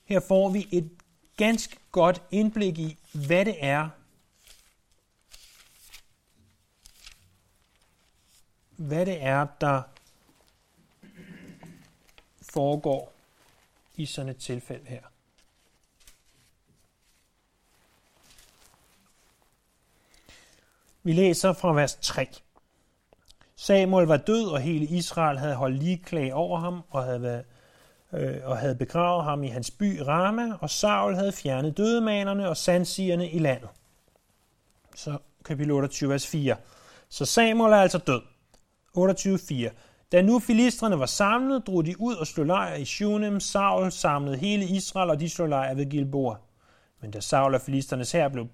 Her 0.04 0.20
får 0.20 0.48
vi 0.48 0.68
et 0.72 0.90
ganske 1.36 1.76
godt 1.92 2.22
indblik 2.30 2.78
i, 2.78 2.98
hvad 3.12 3.44
det 3.44 3.64
er, 3.64 3.88
hvad 8.76 9.06
det 9.06 9.22
er, 9.22 9.46
der 9.60 9.82
foregår 12.52 13.12
i 13.96 14.06
sådan 14.06 14.28
et 14.30 14.36
tilfælde 14.36 14.86
her. 14.86 15.02
Vi 21.08 21.12
læser 21.12 21.52
fra 21.52 21.72
vers 21.72 21.98
3. 22.02 22.26
Samuel 23.56 24.06
var 24.06 24.16
død, 24.16 24.46
og 24.46 24.60
hele 24.60 24.86
Israel 24.86 25.38
havde 25.38 25.54
holdt 25.54 25.78
ligeklag 25.78 26.34
over 26.34 26.60
ham 26.60 26.82
og 26.90 27.04
havde, 27.04 27.22
været, 27.22 27.44
øh, 28.12 28.36
og 28.44 28.58
havde 28.58 28.74
begravet 28.74 29.24
ham 29.24 29.44
i 29.44 29.48
hans 29.48 29.70
by 29.70 29.98
Rama, 30.00 30.52
og 30.60 30.70
Saul 30.70 31.14
havde 31.14 31.32
fjernet 31.32 31.76
dødemanerne 31.76 32.48
og 32.48 32.56
sandsigerne 32.56 33.30
i 33.30 33.38
landet. 33.38 33.68
Så 34.94 35.18
kapitel 35.44 35.72
28, 35.72 36.10
vers 36.10 36.26
4. 36.26 36.56
Så 37.08 37.24
Samuel 37.24 37.72
er 37.72 37.76
altså 37.76 37.98
død. 37.98 38.22
28.4. 38.98 39.70
Da 40.12 40.22
nu 40.22 40.38
filistrene 40.38 40.98
var 40.98 41.06
samlet, 41.06 41.66
drog 41.66 41.86
de 41.86 42.00
ud 42.00 42.14
og 42.14 42.26
slog 42.26 42.46
lejr 42.46 42.74
i 42.74 42.84
Shunem. 42.84 43.40
Saul 43.40 43.92
samlede 43.92 44.36
hele 44.36 44.64
Israel, 44.64 45.10
og 45.10 45.20
de 45.20 45.28
slog 45.28 45.48
lejr 45.48 45.74
ved 45.74 45.90
Gilboa. 45.90 46.36
Men 47.00 47.10
da 47.10 47.20
Saul 47.20 47.54
og 47.54 47.60
filisternes 47.60 48.12
her 48.12 48.28
blev 48.28 48.46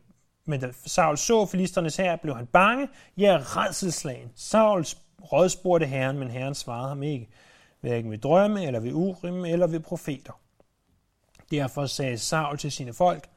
men 0.44 0.60
da 0.60 0.72
Saul 0.86 1.18
så 1.18 1.46
filisternes 1.46 1.96
her, 1.96 2.16
blev 2.16 2.36
han 2.36 2.46
bange, 2.46 2.88
ja, 3.16 3.38
redselslagen. 3.40 4.32
Saul 4.34 4.84
rådspurgte 5.32 5.86
herren, 5.86 6.18
men 6.18 6.30
herren 6.30 6.54
svarede 6.54 6.88
ham 6.88 7.02
ikke, 7.02 7.28
hverken 7.80 8.10
ved 8.10 8.18
drømme, 8.18 8.66
eller 8.66 8.80
ved 8.80 8.92
urim, 8.92 9.44
eller 9.44 9.66
ved 9.66 9.80
profeter. 9.80 10.32
Derfor 11.50 11.86
sagde 11.86 12.18
Saul 12.18 12.58
til 12.58 12.72
sine 12.72 12.92
folk, 12.92 13.28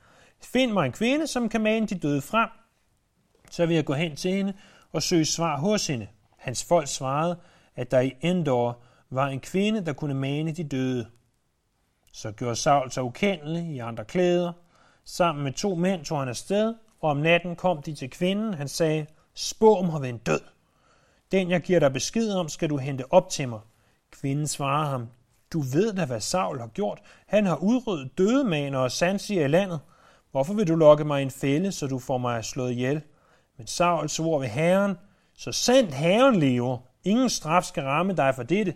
Find 0.41 0.71
mig 0.71 0.85
en 0.85 0.91
kvinde, 0.91 1.27
som 1.27 1.49
kan 1.49 1.61
mane 1.61 1.87
de 1.87 1.95
døde 1.95 2.21
frem, 2.21 2.49
så 3.51 3.65
vil 3.65 3.75
jeg 3.75 3.85
gå 3.85 3.93
hen 3.93 4.15
til 4.15 4.31
hende 4.31 4.53
og 4.91 5.03
søge 5.03 5.25
svar 5.25 5.57
hos 5.57 5.87
hende. 5.87 6.07
Hans 6.37 6.63
folk 6.63 6.87
svarede, 6.87 7.39
at 7.75 7.91
der 7.91 7.99
i 7.99 8.15
Endor 8.21 8.79
var 9.09 9.27
en 9.27 9.39
kvinde, 9.39 9.85
der 9.85 9.93
kunne 9.93 10.13
mane 10.13 10.51
de 10.51 10.63
døde. 10.63 11.07
Så 12.11 12.31
gjorde 12.31 12.55
Saul 12.55 12.91
sig 12.91 13.03
ukendelig 13.03 13.75
i 13.75 13.79
andre 13.79 14.05
klæder. 14.05 14.53
Sammen 15.05 15.43
med 15.43 15.53
to 15.53 15.75
mænd 15.75 16.05
tog 16.05 16.19
han 16.19 16.29
afsted, 16.29 16.75
og 17.01 17.09
om 17.09 17.17
natten 17.17 17.55
kom 17.55 17.81
de 17.81 17.95
til 17.95 18.09
kvinden. 18.09 18.53
Han 18.53 18.67
sagde, 18.67 19.05
spå 19.33 19.75
om 19.75 19.89
har 19.89 19.99
været 19.99 20.25
død. 20.25 20.41
Den, 21.31 21.49
jeg 21.49 21.62
giver 21.62 21.79
dig 21.79 21.93
besked 21.93 22.33
om, 22.33 22.49
skal 22.49 22.69
du 22.69 22.77
hente 22.77 23.13
op 23.13 23.29
til 23.29 23.49
mig. 23.49 23.60
Kvinden 24.12 24.47
svarede 24.47 24.89
ham, 24.89 25.07
du 25.53 25.62
ved 25.62 25.93
da, 25.93 26.05
hvad 26.05 26.19
Saul 26.19 26.60
har 26.60 26.67
gjort. 26.67 26.99
Han 27.27 27.45
har 27.45 27.55
udryddet 27.55 28.17
dødemaner 28.17 28.79
og 28.79 28.91
sandsiger 28.91 29.45
i 29.45 29.47
landet. 29.47 29.79
Hvorfor 30.31 30.53
vil 30.53 30.67
du 30.67 30.75
lokke 30.75 31.03
mig 31.03 31.19
i 31.19 31.23
en 31.23 31.31
fælde, 31.31 31.71
så 31.71 31.88
du 31.88 31.99
får 31.99 32.17
mig 32.17 32.45
slået 32.45 32.71
ihjel? 32.71 33.01
Men 33.57 33.67
Saul 33.67 34.10
svor 34.10 34.39
ved 34.39 34.47
Herren, 34.47 34.95
så 35.33 35.51
sandt 35.51 35.93
Herren 35.93 36.36
lever. 36.36 36.77
Ingen 37.03 37.29
straf 37.29 37.63
skal 37.63 37.83
ramme 37.83 38.13
dig 38.13 38.36
for 38.36 38.43
dette. 38.43 38.73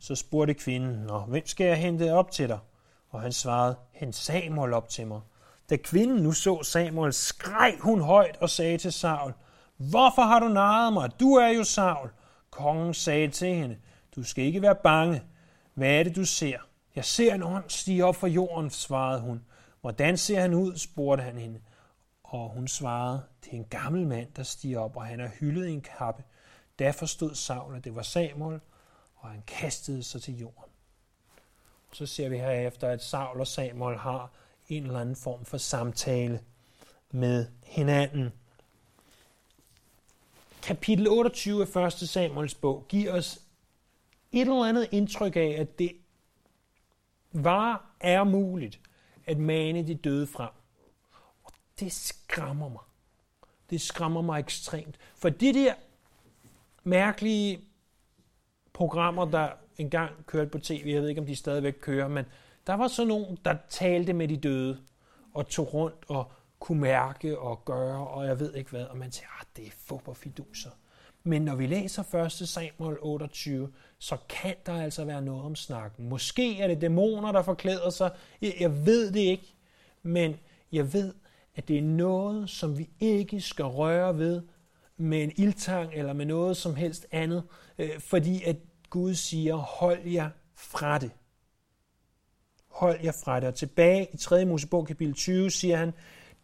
Så 0.00 0.14
spurgte 0.14 0.54
kvinden, 0.54 0.96
Nå, 1.06 1.18
hvem 1.18 1.46
skal 1.46 1.66
jeg 1.66 1.76
hente 1.76 2.12
op 2.12 2.30
til 2.30 2.48
dig? 2.48 2.58
Og 3.10 3.20
han 3.20 3.32
svarede, 3.32 3.76
hent 3.92 4.14
Samuel 4.14 4.72
op 4.72 4.88
til 4.88 5.06
mig. 5.06 5.20
Da 5.70 5.76
kvinden 5.76 6.22
nu 6.22 6.32
så 6.32 6.62
Samuel, 6.62 7.12
skreg 7.12 7.78
hun 7.80 8.00
højt 8.00 8.36
og 8.36 8.50
sagde 8.50 8.78
til 8.78 8.92
Saul, 8.92 9.32
Hvorfor 9.76 10.22
har 10.22 10.40
du 10.40 10.48
narret 10.48 10.92
mig? 10.92 11.20
Du 11.20 11.34
er 11.34 11.48
jo 11.48 11.64
Saul. 11.64 12.10
Kongen 12.50 12.94
sagde 12.94 13.28
til 13.28 13.54
hende, 13.54 13.78
Du 14.16 14.22
skal 14.22 14.44
ikke 14.44 14.62
være 14.62 14.74
bange. 14.74 15.22
Hvad 15.74 15.90
er 15.90 16.02
det, 16.02 16.16
du 16.16 16.24
ser? 16.24 16.58
Jeg 16.94 17.04
ser 17.04 17.34
en 17.34 17.42
ånd 17.42 17.64
stige 17.68 18.04
op 18.04 18.16
fra 18.16 18.26
jorden, 18.26 18.70
svarede 18.70 19.20
hun. 19.20 19.44
Hvordan 19.80 20.16
ser 20.16 20.40
han 20.40 20.54
ud? 20.54 20.76
spurgte 20.76 21.22
han 21.22 21.38
hende. 21.38 21.60
Og 22.24 22.50
hun 22.50 22.68
svarede, 22.68 23.22
det 23.44 23.52
er 23.52 23.56
en 23.56 23.64
gammel 23.64 24.06
mand, 24.06 24.28
der 24.36 24.42
stiger 24.42 24.80
op, 24.80 24.96
og 24.96 25.06
han 25.06 25.20
er 25.20 25.28
hyldet 25.40 25.66
i 25.66 25.72
en 25.72 25.80
kappe. 25.98 26.22
Da 26.78 26.90
forstod 26.90 27.34
Saul, 27.34 27.76
at 27.76 27.84
det 27.84 27.96
var 27.96 28.02
Samuel, 28.02 28.60
og 29.16 29.28
han 29.28 29.42
kastede 29.46 30.02
sig 30.02 30.22
til 30.22 30.38
jorden. 30.38 30.70
Og 31.90 31.96
så 31.96 32.06
ser 32.06 32.28
vi 32.28 32.36
herefter, 32.36 32.88
at 32.88 33.02
Saul 33.02 33.40
og 33.40 33.46
Samuel 33.46 33.98
har 33.98 34.30
en 34.68 34.86
eller 34.86 35.00
anden 35.00 35.16
form 35.16 35.44
for 35.44 35.58
samtale 35.58 36.40
med 37.10 37.46
hinanden. 37.62 38.32
Kapitel 40.62 41.08
28 41.08 41.66
af 41.74 41.86
1. 41.86 41.92
Samuels 41.92 42.54
bog 42.54 42.84
giver 42.88 43.12
os 43.12 43.40
et 44.32 44.40
eller 44.40 44.64
andet 44.64 44.88
indtryk 44.90 45.36
af, 45.36 45.56
at 45.58 45.78
det 45.78 45.92
var 47.32 47.90
er 48.00 48.24
muligt 48.24 48.80
at 49.26 49.38
mane 49.38 49.86
de 49.86 49.94
døde 49.94 50.26
frem. 50.26 50.50
Og 51.44 51.52
det 51.80 51.92
skræmmer 51.92 52.68
mig. 52.68 52.82
Det 53.70 53.80
skræmmer 53.80 54.22
mig 54.22 54.38
ekstremt. 54.38 54.98
For 55.16 55.28
de 55.28 55.54
der 55.54 55.74
mærkelige 56.84 57.60
programmer, 58.72 59.24
der 59.24 59.50
engang 59.78 60.26
kørte 60.26 60.50
på 60.50 60.58
tv, 60.58 60.82
jeg 60.86 61.02
ved 61.02 61.08
ikke, 61.08 61.20
om 61.20 61.26
de 61.26 61.36
stadigvæk 61.36 61.74
kører, 61.80 62.08
men 62.08 62.24
der 62.68 62.74
var 62.74 62.88
så 62.88 63.04
nogen, 63.04 63.38
der 63.44 63.56
talte 63.68 64.12
med 64.12 64.28
de 64.28 64.36
døde, 64.36 64.78
og 65.34 65.48
tog 65.48 65.74
rundt 65.74 66.04
og 66.08 66.32
kunne 66.58 66.80
mærke 66.80 67.38
og 67.38 67.64
gøre, 67.64 68.08
og 68.08 68.26
jeg 68.26 68.40
ved 68.40 68.54
ikke 68.54 68.70
hvad, 68.70 68.84
og 68.84 68.96
man 68.96 69.12
siger, 69.12 69.40
at 69.40 69.46
det 69.56 69.66
er 69.66 69.70
fuberfiduser. 69.70 70.70
Men 71.24 71.42
når 71.42 71.54
vi 71.54 71.66
læser 71.66 72.14
1. 72.24 72.32
Samuel 72.32 72.96
28, 73.00 73.72
så 73.98 74.16
kan 74.28 74.54
der 74.66 74.82
altså 74.82 75.04
være 75.04 75.22
noget 75.22 75.44
om 75.44 75.56
snakken. 75.56 76.08
Måske 76.08 76.60
er 76.60 76.68
det 76.68 76.80
dæmoner, 76.80 77.32
der 77.32 77.42
forklæder 77.42 77.90
sig. 77.90 78.10
Jeg 78.40 78.86
ved 78.86 79.12
det 79.12 79.20
ikke, 79.20 79.54
men 80.02 80.36
jeg 80.72 80.92
ved, 80.92 81.14
at 81.56 81.68
det 81.68 81.78
er 81.78 81.82
noget, 81.82 82.50
som 82.50 82.78
vi 82.78 82.90
ikke 83.00 83.40
skal 83.40 83.64
røre 83.64 84.18
ved 84.18 84.42
med 84.96 85.22
en 85.22 85.32
ildtang 85.36 85.92
eller 85.94 86.12
med 86.12 86.26
noget 86.26 86.56
som 86.56 86.74
helst 86.74 87.06
andet, 87.10 87.42
øh, 87.78 88.00
fordi 88.00 88.42
at 88.42 88.56
Gud 88.90 89.14
siger, 89.14 89.56
hold 89.56 90.06
jer 90.06 90.30
fra 90.54 90.98
det. 90.98 91.10
Hold 92.78 93.00
jer 93.04 93.12
fra 93.12 93.40
det. 93.40 93.48
Og 93.48 93.54
tilbage 93.54 94.08
i 94.12 94.16
3. 94.16 94.44
Mosebog 94.44 94.86
kapitel 94.86 95.14
20 95.14 95.50
siger 95.50 95.76
han, 95.76 95.92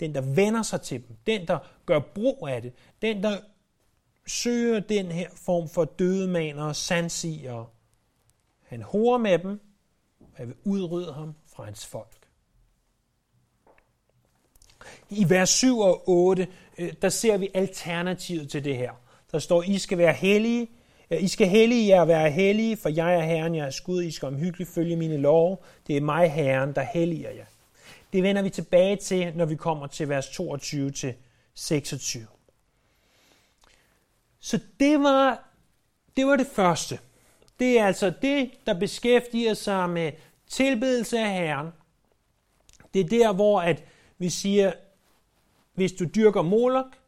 den 0.00 0.14
der 0.14 0.20
vender 0.20 0.62
sig 0.62 0.80
til 0.80 1.08
dem, 1.08 1.16
den 1.26 1.48
der 1.48 1.58
gør 1.86 1.98
brug 1.98 2.48
af 2.48 2.62
det, 2.62 2.72
den 3.02 3.22
der 3.22 3.36
søger 4.26 4.80
den 4.80 5.06
her 5.06 5.28
form 5.44 5.68
for 5.68 5.84
dødemaner 5.84 6.64
og 6.64 6.76
sandsiger, 6.76 7.64
han 8.62 8.82
horer 8.82 9.18
med 9.18 9.38
dem, 9.38 9.60
og 10.20 10.38
jeg 10.38 10.46
vil 10.46 10.56
udrydde 10.64 11.12
ham 11.12 11.34
fra 11.46 11.64
hans 11.64 11.86
folk. 11.86 12.28
I 15.10 15.30
vers 15.30 15.48
7 15.48 15.78
og 15.78 16.08
8, 16.08 16.48
øh, 16.78 16.92
der 17.02 17.08
ser 17.08 17.36
vi 17.36 17.50
alternativet 17.54 18.50
til 18.50 18.64
det 18.64 18.76
her. 18.76 18.92
Der 19.32 19.38
står, 19.38 19.62
I 19.62 19.78
skal 19.78 19.98
være 19.98 20.12
hellige, 20.12 20.70
Øh, 21.10 21.22
i 21.22 21.28
skal 21.28 21.48
hellige 21.48 21.88
jer 21.88 22.04
være 22.04 22.30
hellige, 22.30 22.76
for 22.76 22.88
jeg 22.88 23.14
er 23.14 23.22
Herren, 23.22 23.54
jeg 23.54 23.66
er 23.66 23.70
skud, 23.70 24.02
I 24.02 24.10
skal 24.10 24.28
omhyggeligt 24.28 24.70
følge 24.70 24.96
mine 24.96 25.16
lov. 25.16 25.64
Det 25.86 25.96
er 25.96 26.00
mig, 26.00 26.32
Herren, 26.32 26.74
der 26.74 26.82
helliger 26.82 27.30
jer. 27.30 27.44
Det 28.12 28.22
vender 28.22 28.42
vi 28.42 28.50
tilbage 28.50 28.96
til, 28.96 29.32
når 29.36 29.44
vi 29.44 29.56
kommer 29.56 29.86
til 29.86 30.08
vers 30.08 30.28
22 30.28 30.90
til 30.90 31.14
26. 31.54 32.26
Så 34.40 34.60
det 34.80 35.00
var, 35.00 35.48
det 36.16 36.26
var 36.26 36.36
det 36.36 36.46
første. 36.46 36.98
Det 37.58 37.78
er 37.78 37.86
altså 37.86 38.12
det, 38.22 38.50
der 38.66 38.78
beskæftiger 38.78 39.54
sig 39.54 39.90
med 39.90 40.12
tilbedelse 40.48 41.18
af 41.18 41.32
Herren. 41.32 41.68
Det 42.94 43.00
er 43.00 43.08
der, 43.08 43.32
hvor 43.32 43.60
at 43.60 43.84
vi 44.18 44.30
siger, 44.30 44.72
hvis 45.74 45.92
du 45.92 46.04
dyrker 46.04 46.42
molok, 46.42 46.98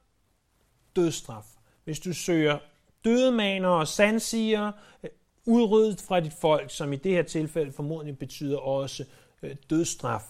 dødstraf. 0.97 1.45
Hvis 1.85 2.01
du 2.01 2.13
søger 2.13 2.59
dødemaner 3.07 3.69
og 3.69 3.88
sandsiger, 3.88 4.73
øh, 5.03 5.11
udryddet 5.45 6.01
fra 6.01 6.21
dit 6.21 6.33
folk, 6.33 6.71
som 6.71 6.92
i 6.92 6.97
det 6.97 7.12
her 7.12 7.23
tilfælde 7.23 7.73
formodentlig 7.73 8.19
betyder 8.19 8.59
også 8.59 9.05
øh, 9.42 9.57
dødsstraf. 9.71 10.23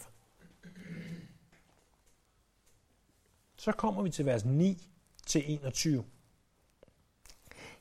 Så 3.57 3.73
kommer 3.73 4.03
vi 4.03 4.11
til 4.11 4.27
vers 4.27 4.45
9 4.45 4.89
til 5.27 5.43
21. 5.47 6.05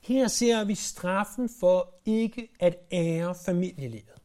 Her 0.01 0.27
ser 0.27 0.63
vi 0.63 0.75
straffen 0.75 1.49
for 1.60 1.93
ikke 2.05 2.49
at 2.60 2.75
ære 2.91 3.36
familielivet. 3.45 4.21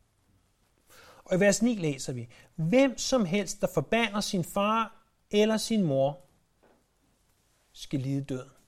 Og 1.24 1.36
i 1.36 1.40
vers 1.40 1.62
9 1.62 1.74
læser 1.74 2.12
vi, 2.12 2.28
hvem 2.54 2.98
som 2.98 3.24
helst, 3.24 3.60
der 3.60 3.66
forbander 3.74 4.20
sin 4.20 4.44
far 4.44 5.06
eller 5.30 5.56
sin 5.56 5.82
mor, 5.82 6.20
skal 7.72 8.00
lide 8.00 8.24
døden. 8.24 8.59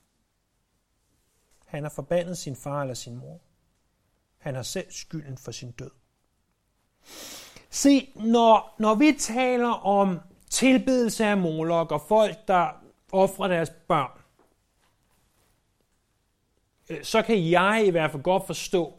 Han 1.73 1.83
har 1.83 1.89
forbandet 1.89 2.37
sin 2.37 2.55
far 2.55 2.81
eller 2.81 2.93
sin 2.93 3.15
mor. 3.15 3.41
Han 4.37 4.55
har 4.55 4.63
selv 4.63 4.91
skylden 4.91 5.37
for 5.37 5.51
sin 5.51 5.71
død. 5.71 5.91
Se, 7.69 8.09
når, 8.15 8.75
når 8.79 8.95
vi 8.95 9.15
taler 9.19 9.69
om 9.69 10.19
tilbedelse 10.49 11.25
af 11.25 11.37
Molok 11.37 11.91
og 11.91 12.01
folk, 12.01 12.47
der 12.47 12.69
offrer 13.11 13.47
deres 13.47 13.69
børn, 13.87 14.19
øh, 16.89 17.03
så 17.03 17.21
kan 17.21 17.49
jeg 17.49 17.83
i 17.87 17.89
hvert 17.89 18.11
fald 18.11 18.23
godt 18.23 18.45
forstå, 18.45 18.93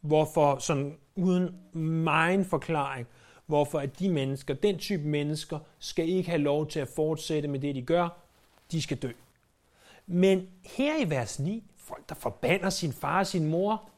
hvorfor 0.00 0.58
sådan 0.58 0.98
uden 1.14 1.74
meget 2.04 2.46
forklaring, 2.46 3.06
hvorfor 3.46 3.78
at 3.78 3.98
de 3.98 4.08
mennesker, 4.08 4.54
den 4.54 4.78
type 4.78 5.02
mennesker, 5.02 5.58
skal 5.78 6.08
ikke 6.08 6.30
have 6.30 6.42
lov 6.42 6.68
til 6.68 6.80
at 6.80 6.88
fortsætte 6.88 7.48
med 7.48 7.60
det, 7.60 7.74
de 7.74 7.82
gør. 7.82 8.08
De 8.72 8.82
skal 8.82 8.96
dø. 8.96 9.12
Men 10.12 10.50
her 10.64 10.96
i 10.96 11.10
vers 11.10 11.38
9, 11.38 11.64
folk, 11.76 12.08
der 12.08 12.14
forbander 12.14 12.70
sin 12.70 12.92
far 12.92 13.18
og 13.18 13.26
sin 13.26 13.48
mor, 13.48 13.90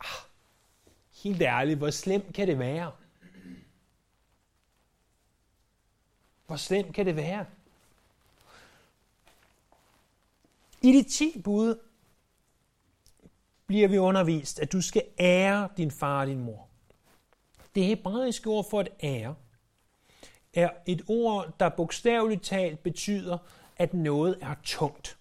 ah, 0.00 0.28
helt 1.22 1.42
ærligt, 1.42 1.78
hvor 1.78 1.90
slemt 1.90 2.34
kan 2.34 2.48
det 2.48 2.58
være? 2.58 2.92
Hvor 6.46 6.56
slemt 6.56 6.94
kan 6.94 7.06
det 7.06 7.16
være? 7.16 7.46
I 10.82 10.92
de 10.92 11.02
10 11.02 11.40
bud 11.40 11.80
bliver 13.66 13.88
vi 13.88 13.98
undervist, 13.98 14.60
at 14.60 14.72
du 14.72 14.80
skal 14.80 15.02
ære 15.18 15.68
din 15.76 15.90
far 15.90 16.20
og 16.20 16.26
din 16.26 16.44
mor. 16.44 16.68
Det 17.74 17.84
hebraiske 17.84 18.50
ord 18.50 18.70
for 18.70 18.80
at 18.80 18.88
ære 19.02 19.34
er 20.54 20.70
et 20.86 21.02
ord, 21.08 21.56
der 21.60 21.68
bogstaveligt 21.68 22.44
talt 22.44 22.82
betyder, 22.82 23.38
at 23.76 23.94
noget 23.94 24.38
er 24.40 24.54
tungt. 24.64 25.18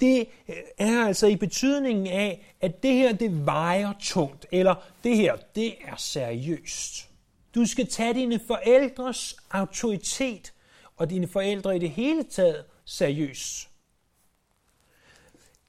Det 0.00 0.28
øh, 0.48 0.56
er 0.78 1.06
altså 1.06 1.26
i 1.26 1.36
betydningen 1.36 2.06
af, 2.06 2.54
at 2.60 2.82
det 2.82 2.92
her 2.92 3.12
det 3.12 3.46
vejer 3.46 3.92
tungt, 4.00 4.46
eller 4.52 4.74
det 5.04 5.16
her 5.16 5.36
det 5.54 5.74
er 5.84 5.96
seriøst. 5.96 7.10
Du 7.54 7.66
skal 7.66 7.86
tage 7.86 8.14
dine 8.14 8.40
forældres 8.46 9.36
autoritet 9.50 10.54
og 10.96 11.10
dine 11.10 11.28
forældre 11.28 11.76
i 11.76 11.78
det 11.78 11.90
hele 11.90 12.22
taget 12.22 12.64
seriøst. 12.84 13.68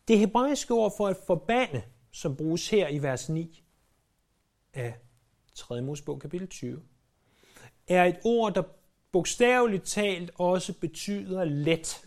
Det 0.08 0.20
hebraiske 0.20 0.74
ord 0.74 0.94
for 0.98 1.08
at 1.08 1.18
forbande, 1.28 1.82
som 2.12 2.36
bruges 2.36 2.70
her 2.70 2.88
i 2.88 3.02
vers 3.02 3.30
9 3.30 3.64
af 4.74 4.94
3. 5.56 5.82
Mosebog 5.82 6.20
kapitel 6.20 6.48
20, 6.48 6.82
er 7.88 8.06
et 8.06 8.20
ord, 8.24 8.54
der 8.54 8.64
bogstaveligt 9.12 9.84
talt 9.84 10.32
også 10.38 10.74
betyder 10.74 11.44
let. 11.44 12.06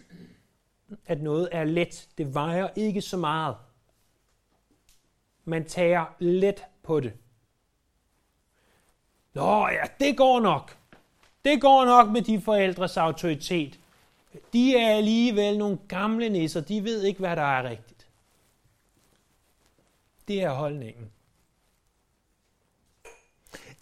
At 1.07 1.23
noget 1.23 1.49
er 1.53 1.65
let. 1.65 2.09
Det 2.19 2.35
vejer 2.35 2.69
ikke 2.77 3.03
så 3.03 3.17
meget. 3.17 3.57
Man 5.45 5.65
tager 5.65 6.05
let 6.19 6.65
på 6.83 7.01
det. 7.01 7.13
Nå 9.35 9.69
ja, 9.69 9.83
det 10.01 10.17
går 10.17 10.41
nok. 10.41 10.77
Det 11.45 11.61
går 11.61 11.85
nok 11.85 12.09
med 12.09 12.23
de 12.23 12.41
forældres 12.41 12.97
autoritet. 12.97 13.79
De 14.53 14.77
er 14.77 14.97
alligevel 14.97 15.59
nogle 15.59 15.79
gamle 15.89 16.29
nisser. 16.29 16.61
De 16.61 16.85
ved 16.85 17.03
ikke, 17.03 17.21
hvad 17.21 17.37
der 17.37 17.43
er 17.43 17.71
rigtigt. 17.71 18.07
Det 20.29 20.43
er 20.43 20.51
holdningen. 20.51 21.12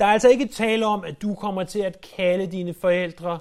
Der 0.01 0.07
er 0.07 0.13
altså 0.13 0.29
ikke 0.29 0.47
tale 0.47 0.87
om, 0.87 1.05
at 1.05 1.23
du 1.23 1.35
kommer 1.35 1.65
til 1.65 1.79
at 1.79 2.01
kalde 2.17 2.47
dine 2.47 2.75
forældre 2.75 3.39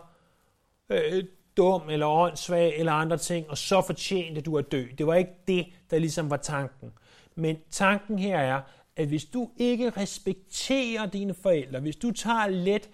øh, 0.89 1.23
dum 1.57 1.89
eller 1.89 2.07
åndssvag 2.07 2.77
eller 2.77 2.91
andre 2.91 3.17
ting, 3.17 3.49
og 3.49 3.57
så 3.57 3.81
fortjente 3.81 4.41
du 4.41 4.57
at 4.57 4.71
dø. 4.71 4.85
Det 4.97 5.07
var 5.07 5.15
ikke 5.15 5.31
det, 5.47 5.67
der 5.91 5.99
ligesom 5.99 6.29
var 6.29 6.37
tanken. 6.37 6.91
Men 7.35 7.57
tanken 7.71 8.19
her 8.19 8.39
er, 8.39 8.61
at 8.95 9.07
hvis 9.07 9.25
du 9.25 9.49
ikke 9.57 9.89
respekterer 9.89 11.05
dine 11.05 11.33
forældre, 11.33 11.79
hvis 11.79 11.95
du 11.95 12.11
tager 12.11 12.47
let 12.47 12.89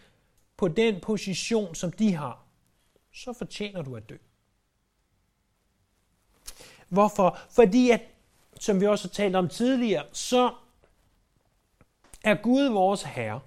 på 0.57 0.67
den 0.67 0.99
position, 1.01 1.75
som 1.75 1.91
de 1.91 2.13
har, 2.13 2.45
så 3.13 3.33
fortjener 3.33 3.81
du 3.81 3.95
at 3.95 4.09
dø. 4.09 4.17
Hvorfor? 6.89 7.39
Fordi 7.49 7.89
at, 7.89 8.01
som 8.59 8.81
vi 8.81 8.85
også 8.87 9.07
har 9.07 9.13
talt 9.13 9.35
om 9.35 9.49
tidligere, 9.49 10.05
så 10.11 10.53
er 12.23 12.35
Gud 12.35 12.63
vores 12.63 13.03
Herre, 13.03 13.39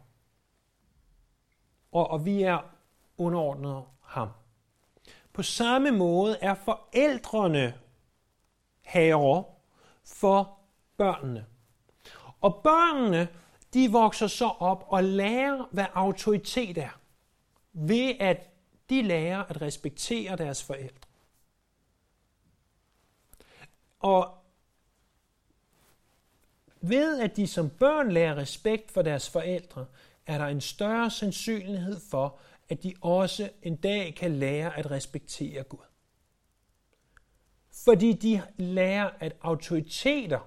og, 1.98 2.10
og 2.10 2.24
vi 2.24 2.42
er 2.42 2.58
underordnet 3.16 3.84
ham. 4.02 4.28
På 5.32 5.42
samme 5.42 5.90
måde 5.90 6.38
er 6.40 6.54
forældrene 6.54 7.74
herrer 8.82 9.42
for 10.04 10.58
børnene. 10.96 11.46
Og 12.40 12.60
børnene, 12.62 13.28
de 13.74 13.92
vokser 13.92 14.26
så 14.26 14.46
op 14.46 14.84
og 14.88 15.04
lærer, 15.04 15.68
hvad 15.70 15.86
autoritet 15.94 16.78
er, 16.78 17.00
ved 17.72 18.14
at 18.20 18.50
de 18.90 19.02
lærer 19.02 19.44
at 19.44 19.62
respektere 19.62 20.36
deres 20.36 20.64
forældre. 20.64 21.08
Og 24.00 24.34
ved 26.80 27.20
at 27.20 27.36
de 27.36 27.46
som 27.46 27.70
børn 27.70 28.12
lærer 28.12 28.36
respekt 28.36 28.90
for 28.90 29.02
deres 29.02 29.30
forældre, 29.30 29.86
er 30.28 30.38
der 30.38 30.46
en 30.46 30.60
større 30.60 31.10
sandsynlighed 31.10 32.00
for, 32.10 32.38
at 32.68 32.82
de 32.82 32.94
også 33.00 33.50
en 33.62 33.76
dag 33.76 34.14
kan 34.14 34.36
lære 34.36 34.78
at 34.78 34.90
respektere 34.90 35.62
Gud. 35.62 35.84
Fordi 37.84 38.12
de 38.12 38.42
lærer, 38.56 39.10
at 39.20 39.36
autoriteter 39.40 40.40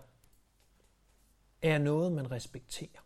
er 1.62 1.78
noget, 1.78 2.12
man 2.12 2.32
respekterer. 2.32 3.06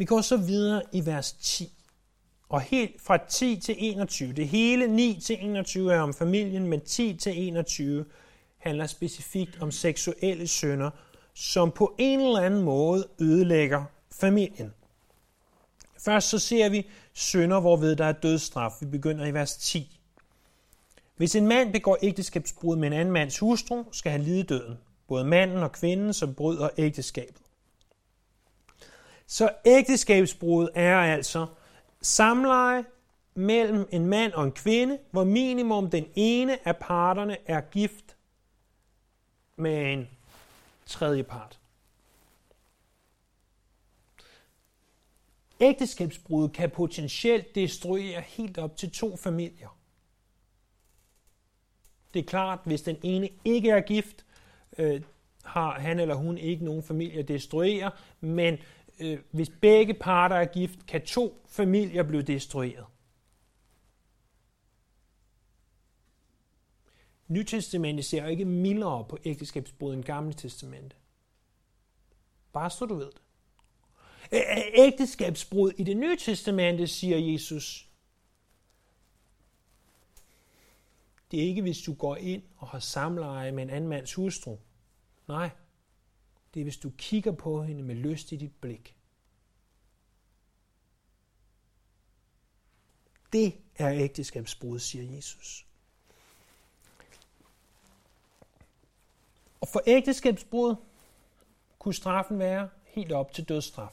Vi 0.00 0.04
går 0.04 0.20
så 0.20 0.36
videre 0.36 0.82
i 0.92 1.06
vers 1.06 1.32
10. 1.32 1.72
Og 2.48 2.60
helt 2.60 3.02
fra 3.02 3.18
10 3.28 3.56
til 3.56 3.74
21, 3.78 4.32
det 4.32 4.48
hele 4.48 4.86
9 4.86 5.20
til 5.24 5.36
21 5.40 5.94
er 5.94 6.00
om 6.00 6.14
familien, 6.14 6.66
men 6.66 6.80
10 6.80 7.14
til 7.14 7.46
21 7.48 8.04
handler 8.58 8.86
specifikt 8.86 9.62
om 9.62 9.70
seksuelle 9.70 10.48
sønder, 10.48 10.90
som 11.34 11.70
på 11.70 11.94
en 11.98 12.20
eller 12.20 12.40
anden 12.40 12.62
måde 12.62 13.06
ødelægger 13.18 13.84
familien. 14.12 14.72
Først 15.98 16.28
så 16.28 16.38
ser 16.38 16.68
vi 16.68 16.86
sønder, 17.14 17.60
hvorved 17.60 17.96
der 17.96 18.04
er 18.04 18.12
dødsstraf. 18.12 18.72
Vi 18.80 18.86
begynder 18.86 19.26
i 19.26 19.34
vers 19.34 19.56
10. 19.56 20.00
Hvis 21.16 21.34
en 21.34 21.46
mand 21.46 21.72
begår 21.72 21.98
ægteskabsbrud 22.02 22.76
med 22.76 22.86
en 22.86 22.92
anden 22.92 23.12
mands 23.12 23.38
hustru, 23.38 23.84
skal 23.92 24.12
han 24.12 24.22
lide 24.22 24.42
døden. 24.42 24.78
Både 25.08 25.24
manden 25.24 25.62
og 25.62 25.72
kvinden, 25.72 26.12
som 26.12 26.34
bryder 26.34 26.68
ægteskabet. 26.78 27.49
Så 29.30 29.52
ægteskabsbrud 29.64 30.68
er 30.74 30.96
altså 30.96 31.46
samleje 32.02 32.84
mellem 33.34 33.88
en 33.90 34.06
mand 34.06 34.32
og 34.32 34.44
en 34.44 34.52
kvinde, 34.52 34.98
hvor 35.10 35.24
minimum 35.24 35.90
den 35.90 36.06
ene 36.14 36.68
af 36.68 36.76
parterne 36.76 37.36
er 37.46 37.60
gift 37.60 38.16
med 39.56 39.92
en 39.92 40.08
tredje 40.86 41.22
part. 41.22 41.60
Ægteskabsbrud 45.60 46.48
kan 46.48 46.70
potentielt 46.70 47.54
destruere 47.54 48.20
helt 48.20 48.58
op 48.58 48.76
til 48.76 48.90
to 48.90 49.16
familier. 49.16 49.78
Det 52.14 52.20
er 52.20 52.26
klart, 52.26 52.58
hvis 52.64 52.82
den 52.82 52.96
ene 53.02 53.28
ikke 53.44 53.70
er 53.70 53.80
gift, 53.80 54.24
øh, 54.78 55.02
har 55.44 55.80
han 55.80 55.98
eller 55.98 56.14
hun 56.14 56.38
ikke 56.38 56.64
nogen 56.64 56.82
familie 56.82 57.18
at 57.18 57.28
destruere, 57.28 57.90
men 58.20 58.58
øh, 59.00 59.18
hvis 59.30 59.50
begge 59.60 59.94
parter 59.94 60.36
er 60.36 60.44
gift, 60.44 60.86
kan 60.86 61.06
to 61.06 61.46
familier 61.48 62.02
blive 62.02 62.22
destrueret. 62.22 62.86
Nytestamentet 67.28 68.04
ser 68.04 68.26
ikke 68.26 68.44
mildere 68.44 69.04
på 69.08 69.18
ægteskabsbrud 69.24 69.94
end 69.94 70.04
Gamle 70.04 70.32
Testamente. 70.32 70.96
Bare 72.52 72.70
så 72.70 72.86
du 72.86 72.94
ved 72.94 73.10
det. 73.10 73.20
Ægteskabsbrud 74.74 75.72
i 75.76 75.84
det 75.84 75.96
nye 75.96 76.16
testamente, 76.16 76.86
siger 76.86 77.18
Jesus. 77.18 77.88
Det 81.30 81.40
er 81.40 81.44
ikke, 81.44 81.62
hvis 81.62 81.82
du 81.82 81.94
går 81.94 82.16
ind 82.16 82.42
og 82.56 82.68
har 82.68 82.78
samleje 82.78 83.52
med 83.52 83.62
en 83.62 83.70
anden 83.70 83.90
mands 83.90 84.14
hustru. 84.14 84.56
Nej, 85.28 85.50
det 86.54 86.60
er, 86.60 86.64
hvis 86.64 86.76
du 86.76 86.90
kigger 86.90 87.32
på 87.32 87.62
hende 87.62 87.82
med 87.82 87.94
lyst 87.94 88.32
i 88.32 88.36
dit 88.36 88.54
blik. 88.60 88.94
Det 93.32 93.54
er 93.76 93.92
ægteskabsbrud, 93.92 94.78
siger 94.78 95.16
Jesus. 95.16 95.66
Og 99.60 99.68
for 99.68 99.82
ægteskabsbrud 99.86 100.74
kunne 101.78 101.94
straffen 101.94 102.38
være 102.38 102.68
helt 102.84 103.12
op 103.12 103.32
til 103.32 103.48
dødsstraf. 103.48 103.92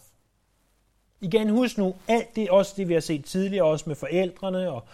Igen, 1.21 1.49
husk 1.49 1.77
nu, 1.77 1.95
alt 2.07 2.35
det, 2.35 2.49
også 2.49 2.73
det 2.77 2.87
vi 2.87 2.93
har 2.93 2.99
set 2.99 3.25
tidligere, 3.25 3.65
også 3.65 3.83
med 3.87 3.95
forældrene 3.95 4.71
og 4.71 4.87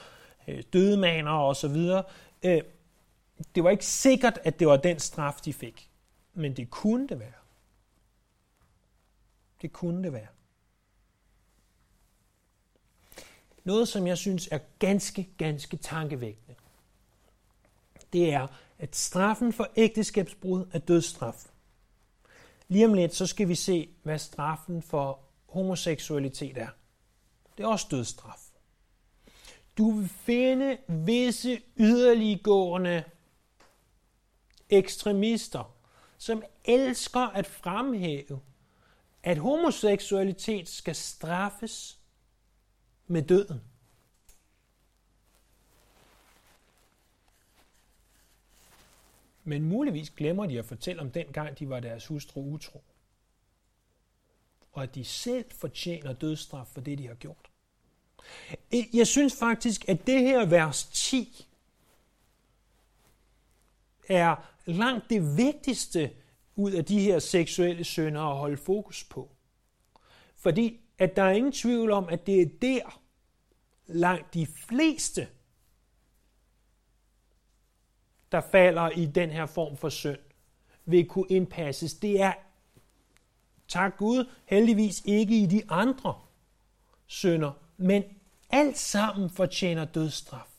øh, 0.47 0.63
dødemaner 0.73 1.31
og 1.31 1.55
så 1.55 1.67
videre, 1.67 2.03
øh, 2.43 2.61
det 3.55 3.63
var 3.63 3.69
ikke 3.69 3.85
sikkert, 3.85 4.39
at 4.43 4.59
det 4.59 4.67
var 4.67 4.77
den 4.77 4.99
straf, 4.99 5.35
de 5.45 5.53
fik. 5.53 5.89
Men 6.33 6.55
det 6.57 6.69
kunne 6.69 7.07
det 7.07 7.19
være. 7.19 7.42
Det 9.63 9.73
kunne 9.73 10.03
det 10.03 10.13
være. 10.13 10.27
Noget, 13.63 13.87
som 13.87 14.07
jeg 14.07 14.17
synes 14.17 14.47
er 14.51 14.59
ganske, 14.79 15.29
ganske 15.37 15.77
tankevækkende, 15.77 16.55
det 18.13 18.33
er, 18.33 18.47
at 18.79 18.95
straffen 18.95 19.53
for 19.53 19.67
ægteskabsbrud 19.75 20.65
er 20.71 20.79
dødsstraf. 20.79 21.45
Lige 22.67 22.85
om 22.85 22.93
lidt, 22.93 23.15
så 23.15 23.27
skal 23.27 23.47
vi 23.47 23.55
se, 23.55 23.89
hvad 24.03 24.19
straffen 24.19 24.81
for 24.81 25.19
homoseksualitet 25.49 26.57
er. 26.57 26.69
Det 27.57 27.63
er 27.63 27.67
også 27.67 27.87
dødsstraf. 27.91 28.39
Du 29.77 29.91
vil 29.91 30.09
finde 30.09 30.77
visse 30.87 31.61
yderliggående 31.77 33.03
ekstremister, 34.69 35.75
som 36.17 36.43
elsker 36.65 37.19
at 37.19 37.47
fremhæve, 37.47 38.39
at 39.23 39.37
homoseksualitet 39.37 40.69
skal 40.69 40.95
straffes 40.95 41.99
med 43.07 43.21
døden. 43.21 43.61
Men 49.43 49.63
muligvis 49.63 50.09
glemmer 50.09 50.45
de 50.45 50.59
at 50.59 50.65
fortælle 50.65 51.01
om 51.01 51.11
den 51.11 51.25
gang, 51.25 51.59
de 51.59 51.69
var 51.69 51.79
deres 51.79 52.07
hustru 52.07 52.41
utro. 52.41 52.83
Og 54.71 54.83
at 54.83 54.95
de 54.95 55.05
selv 55.05 55.45
fortjener 55.51 56.13
dødsstraf 56.13 56.67
for 56.67 56.81
det, 56.81 56.97
de 56.97 57.07
har 57.07 57.15
gjort. 57.15 57.49
Jeg 58.93 59.07
synes 59.07 59.35
faktisk, 59.39 59.89
at 59.89 60.07
det 60.07 60.21
her 60.21 60.45
vers 60.45 60.83
10 60.83 61.47
er 64.09 64.35
langt 64.65 65.09
det 65.09 65.37
vigtigste 65.37 66.11
ud 66.55 66.71
af 66.71 66.85
de 66.85 66.99
her 66.99 67.19
seksuelle 67.19 67.83
synder 67.83 68.21
at 68.21 68.37
holde 68.37 68.57
fokus 68.57 69.03
på. 69.03 69.35
Fordi 70.35 70.79
at 70.97 71.15
der 71.15 71.23
er 71.23 71.31
ingen 71.31 71.51
tvivl 71.51 71.91
om, 71.91 72.09
at 72.09 72.27
det 72.27 72.41
er 72.41 72.45
der 72.61 73.01
langt 73.85 74.33
de 74.33 74.45
fleste, 74.45 75.27
der 78.31 78.41
falder 78.41 78.89
i 78.89 79.05
den 79.05 79.29
her 79.29 79.45
form 79.45 79.77
for 79.77 79.89
synd, 79.89 80.19
vil 80.85 81.07
kunne 81.07 81.25
indpasses. 81.29 81.93
Det 81.93 82.21
er, 82.21 82.33
tak 83.67 83.97
Gud, 83.97 84.29
heldigvis 84.45 85.01
ikke 85.05 85.37
i 85.37 85.45
de 85.45 85.61
andre 85.69 86.21
synder, 87.05 87.51
men 87.77 88.03
alt 88.49 88.77
sammen 88.77 89.29
fortjener 89.29 89.85
dødsstraf. 89.85 90.53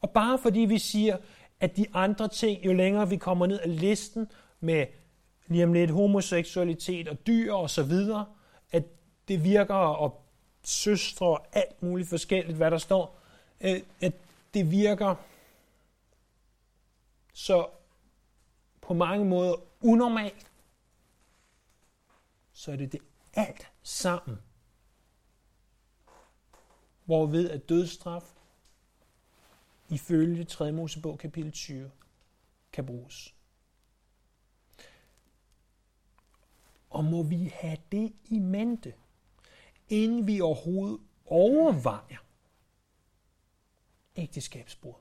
Og 0.00 0.10
bare 0.10 0.38
fordi 0.38 0.60
vi 0.60 0.78
siger, 0.78 1.16
at 1.60 1.76
de 1.76 1.86
andre 1.94 2.28
ting, 2.28 2.64
jo 2.66 2.72
længere 2.72 3.08
vi 3.08 3.16
kommer 3.16 3.46
ned 3.46 3.60
ad 3.60 3.68
listen 3.68 4.30
med 4.60 4.86
lige 5.46 5.64
om 5.64 5.72
lidt 5.72 5.90
homoseksualitet 5.90 7.08
og 7.08 7.26
dyr 7.26 7.52
og 7.52 7.70
så 7.70 7.82
videre, 7.82 8.26
at 8.72 8.84
det 9.28 9.44
virker 9.44 9.74
og 9.74 10.26
søstre 10.62 11.26
og 11.26 11.46
alt 11.52 11.82
muligt 11.82 12.08
forskelligt, 12.08 12.56
hvad 12.56 12.70
der 12.70 12.78
står, 12.78 13.18
øh, 13.60 13.82
at 14.00 14.12
det 14.54 14.70
virker 14.70 15.14
så 17.32 17.68
på 18.80 18.94
mange 18.94 19.24
måder 19.24 19.54
unormalt, 19.80 20.46
så 22.52 22.72
er 22.72 22.76
det 22.76 22.92
det 22.92 23.00
alt 23.34 23.70
sammen, 23.82 24.38
hvorved 27.04 27.50
at 27.50 27.68
dødsstraf 27.68 28.39
ifølge 29.90 30.44
3. 30.44 30.72
Mosebog 30.72 31.18
kapitel 31.18 31.52
20 31.52 31.90
kan 32.72 32.86
bruges. 32.86 33.34
Og 36.90 37.04
må 37.04 37.22
vi 37.22 37.52
have 37.54 37.78
det 37.92 38.12
i 38.24 38.38
mente, 38.38 38.94
inden 39.88 40.26
vi 40.26 40.40
overhovedet 40.40 41.00
overvejer 41.24 42.26
ægteskabsbrud. 44.16 44.94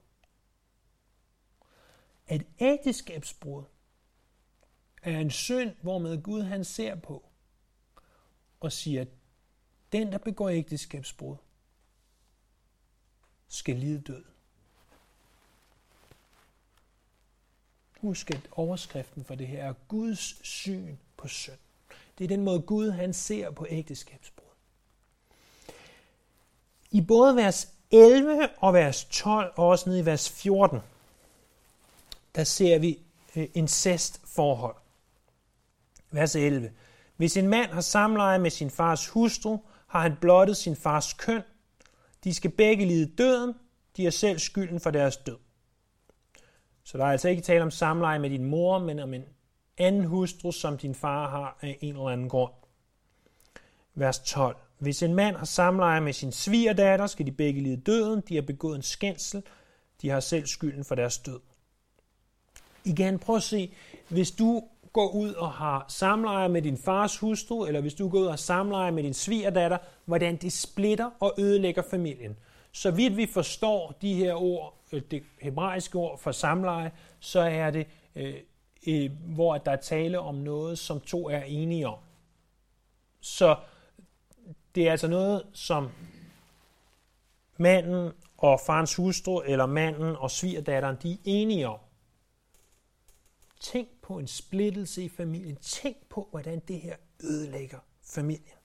At 2.28 2.42
ægteskabsbrud 2.60 3.64
er 5.02 5.20
en 5.20 5.32
synd, 5.32 5.76
hvor 5.82 5.98
med 5.98 6.24
Gud 6.24 6.42
han 6.42 6.66
ser 6.66 6.96
på 6.96 7.30
og 8.60 8.72
siger, 8.72 9.02
at 9.02 9.08
den, 9.92 10.12
der 10.12 10.18
begår 10.18 10.50
ægteskabsbrud, 10.50 11.38
skal 13.48 13.76
lide 13.76 14.02
død. 14.02 14.26
Husk, 18.02 18.32
at 18.32 18.42
overskriften 18.52 19.24
for 19.26 19.36
det 19.36 19.48
her 19.48 19.64
er 19.64 19.74
Guds 19.88 20.48
syn 20.48 20.96
på 21.18 21.28
synd. 21.28 21.58
Det 22.18 22.24
er 22.24 22.28
den 22.28 22.44
måde, 22.44 22.62
Gud 22.62 22.92
han 22.92 23.14
ser 23.14 23.52
på 23.52 23.66
ægteskabsbrud. 23.70 24.46
I 26.92 27.02
både 27.02 27.36
vers 27.36 27.68
11 27.92 28.50
og 28.58 28.74
vers 28.74 29.06
12 29.06 29.54
og 29.56 29.68
også 29.68 29.90
ned 29.90 29.98
i 29.98 30.06
vers 30.06 30.30
14, 30.30 30.80
der 32.36 32.44
ser 32.44 32.80
vi 32.80 33.00
øh, 33.36 33.48
incestforhold. 33.54 34.76
Vers 36.12 36.36
11. 36.36 36.72
Hvis 37.18 37.38
en 37.38 37.48
mand 37.48 37.72
har 37.72 37.82
samleje 37.82 38.40
med 38.40 38.50
sin 38.50 38.70
fars 38.70 39.08
hustru, 39.08 39.58
har 39.88 40.02
han 40.02 40.16
blottet 40.22 40.58
sin 40.58 40.76
fars 40.76 41.14
køn. 41.14 41.42
De 42.24 42.34
skal 42.34 42.52
begge 42.52 42.86
lide 42.86 43.12
døden. 43.18 43.54
De 43.98 44.06
er 44.06 44.12
selv 44.12 44.40
skylden 44.40 44.80
for 44.80 44.92
deres 44.92 45.18
død. 45.18 45.38
Så 46.90 46.98
der 46.98 47.06
er 47.06 47.12
altså 47.12 47.30
ikke 47.30 47.42
tale 47.42 47.64
om 47.64 47.72
samleje 47.72 48.20
med 48.20 48.30
din 48.30 48.46
mor, 48.46 48.80
men 48.80 49.00
om 49.00 49.14
en 49.14 49.24
anden 49.78 50.06
hustru, 50.06 50.52
som 50.52 50.78
din 50.78 50.96
far 50.96 51.30
har 51.30 51.58
af 51.62 51.78
en 51.82 51.96
eller 51.96 52.10
anden 52.10 52.30
grund. 52.30 52.52
Vers 53.96 54.20
12. 54.20 54.56
Hvis 54.80 55.04
en 55.04 55.14
mand 55.16 55.36
har 55.36 55.46
samleje 55.46 56.02
med 56.02 56.14
sin 56.14 56.32
svigerdatter, 56.32 57.08
skal 57.08 57.26
de 57.26 57.32
begge 57.32 57.62
lide 57.62 57.78
døden. 57.78 58.24
De 58.30 58.36
har 58.36 58.42
begået 58.42 58.76
en 58.76 58.82
skændsel. 58.82 59.44
De 60.02 60.10
har 60.10 60.20
selv 60.20 60.46
skylden 60.46 60.86
for 60.86 60.96
deres 60.96 61.18
død. 61.18 61.40
Igen, 62.84 63.20
prøv 63.20 63.36
at 63.36 63.44
se, 63.44 63.74
hvis 64.08 64.32
du 64.32 64.64
går 64.94 65.12
ud 65.12 65.34
og 65.34 65.52
har 65.52 65.86
samleje 65.88 66.50
med 66.50 66.62
din 66.62 66.78
fars 66.78 67.18
hustru, 67.18 67.66
eller 67.66 67.82
hvis 67.82 67.94
du 67.94 68.10
går 68.10 68.20
ud 68.20 68.26
og 68.26 68.32
har 68.32 68.38
samleje 68.38 68.92
med 68.92 69.04
din 69.04 69.14
svigerdatter, 69.14 69.78
hvordan 70.06 70.36
det 70.36 70.54
splitter 70.54 71.10
og 71.20 71.34
ødelægger 71.38 71.82
familien. 71.92 72.38
Så 72.72 72.92
vidt 72.92 73.18
vi 73.18 73.26
forstår 73.26 73.98
de 74.02 74.14
her 74.14 74.34
ord, 74.34 74.78
øh, 74.92 75.02
det 75.12 75.24
hebraiske 75.42 75.98
ord 75.98 76.20
for 76.20 76.32
samleje, 76.32 76.92
så 77.20 77.40
er 77.40 77.72
det, 77.72 77.88
øh, 78.16 78.36
øh, 78.88 79.12
hvor 79.26 79.58
der 79.58 79.72
er 79.72 79.82
tale 79.82 80.20
om 80.20 80.36
noget, 80.36 80.80
som 80.80 81.00
to 81.02 81.30
er 81.30 81.42
enige 81.42 81.88
om. 81.88 82.00
Så 83.22 83.56
det 84.76 84.88
er 84.88 84.92
altså 84.92 85.08
noget, 85.08 85.46
som 85.54 85.90
manden 87.58 88.12
og 88.38 88.60
farens 88.66 88.96
hustru, 88.96 89.42
eller 89.42 89.66
manden 89.66 90.16
og 90.16 90.32
svigerdatteren, 90.32 90.98
de 91.04 91.12
er 91.12 91.18
enige 91.26 91.68
om. 91.68 91.80
Tænk 93.60 93.90
på 94.02 94.20
en 94.20 94.28
splittelse 94.28 95.04
i 95.04 95.10
familien. 95.10 95.56
Tænk 95.56 95.98
på, 96.10 96.28
hvordan 96.32 96.60
det 96.60 96.82
her 96.82 96.96
ødelægger 97.24 97.80
familien. 98.04 98.59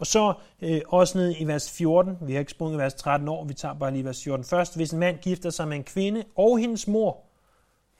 Og 0.00 0.06
så 0.06 0.34
øh, 0.60 0.80
også 0.88 1.18
ned 1.18 1.34
i 1.38 1.44
vers 1.44 1.70
14, 1.70 2.18
vi 2.20 2.32
har 2.32 2.40
ikke 2.40 2.50
sprunget 2.50 2.78
vers 2.78 2.94
13 2.94 3.28
år, 3.28 3.44
vi 3.44 3.54
tager 3.54 3.74
bare 3.74 3.92
lige 3.92 4.04
vers 4.04 4.24
14 4.24 4.44
først. 4.44 4.76
Hvis 4.76 4.90
en 4.90 4.98
mand 4.98 5.18
gifter 5.18 5.50
sig 5.50 5.68
med 5.68 5.76
en 5.76 5.84
kvinde 5.84 6.24
og 6.36 6.58
hendes 6.58 6.88
mor, 6.88 7.20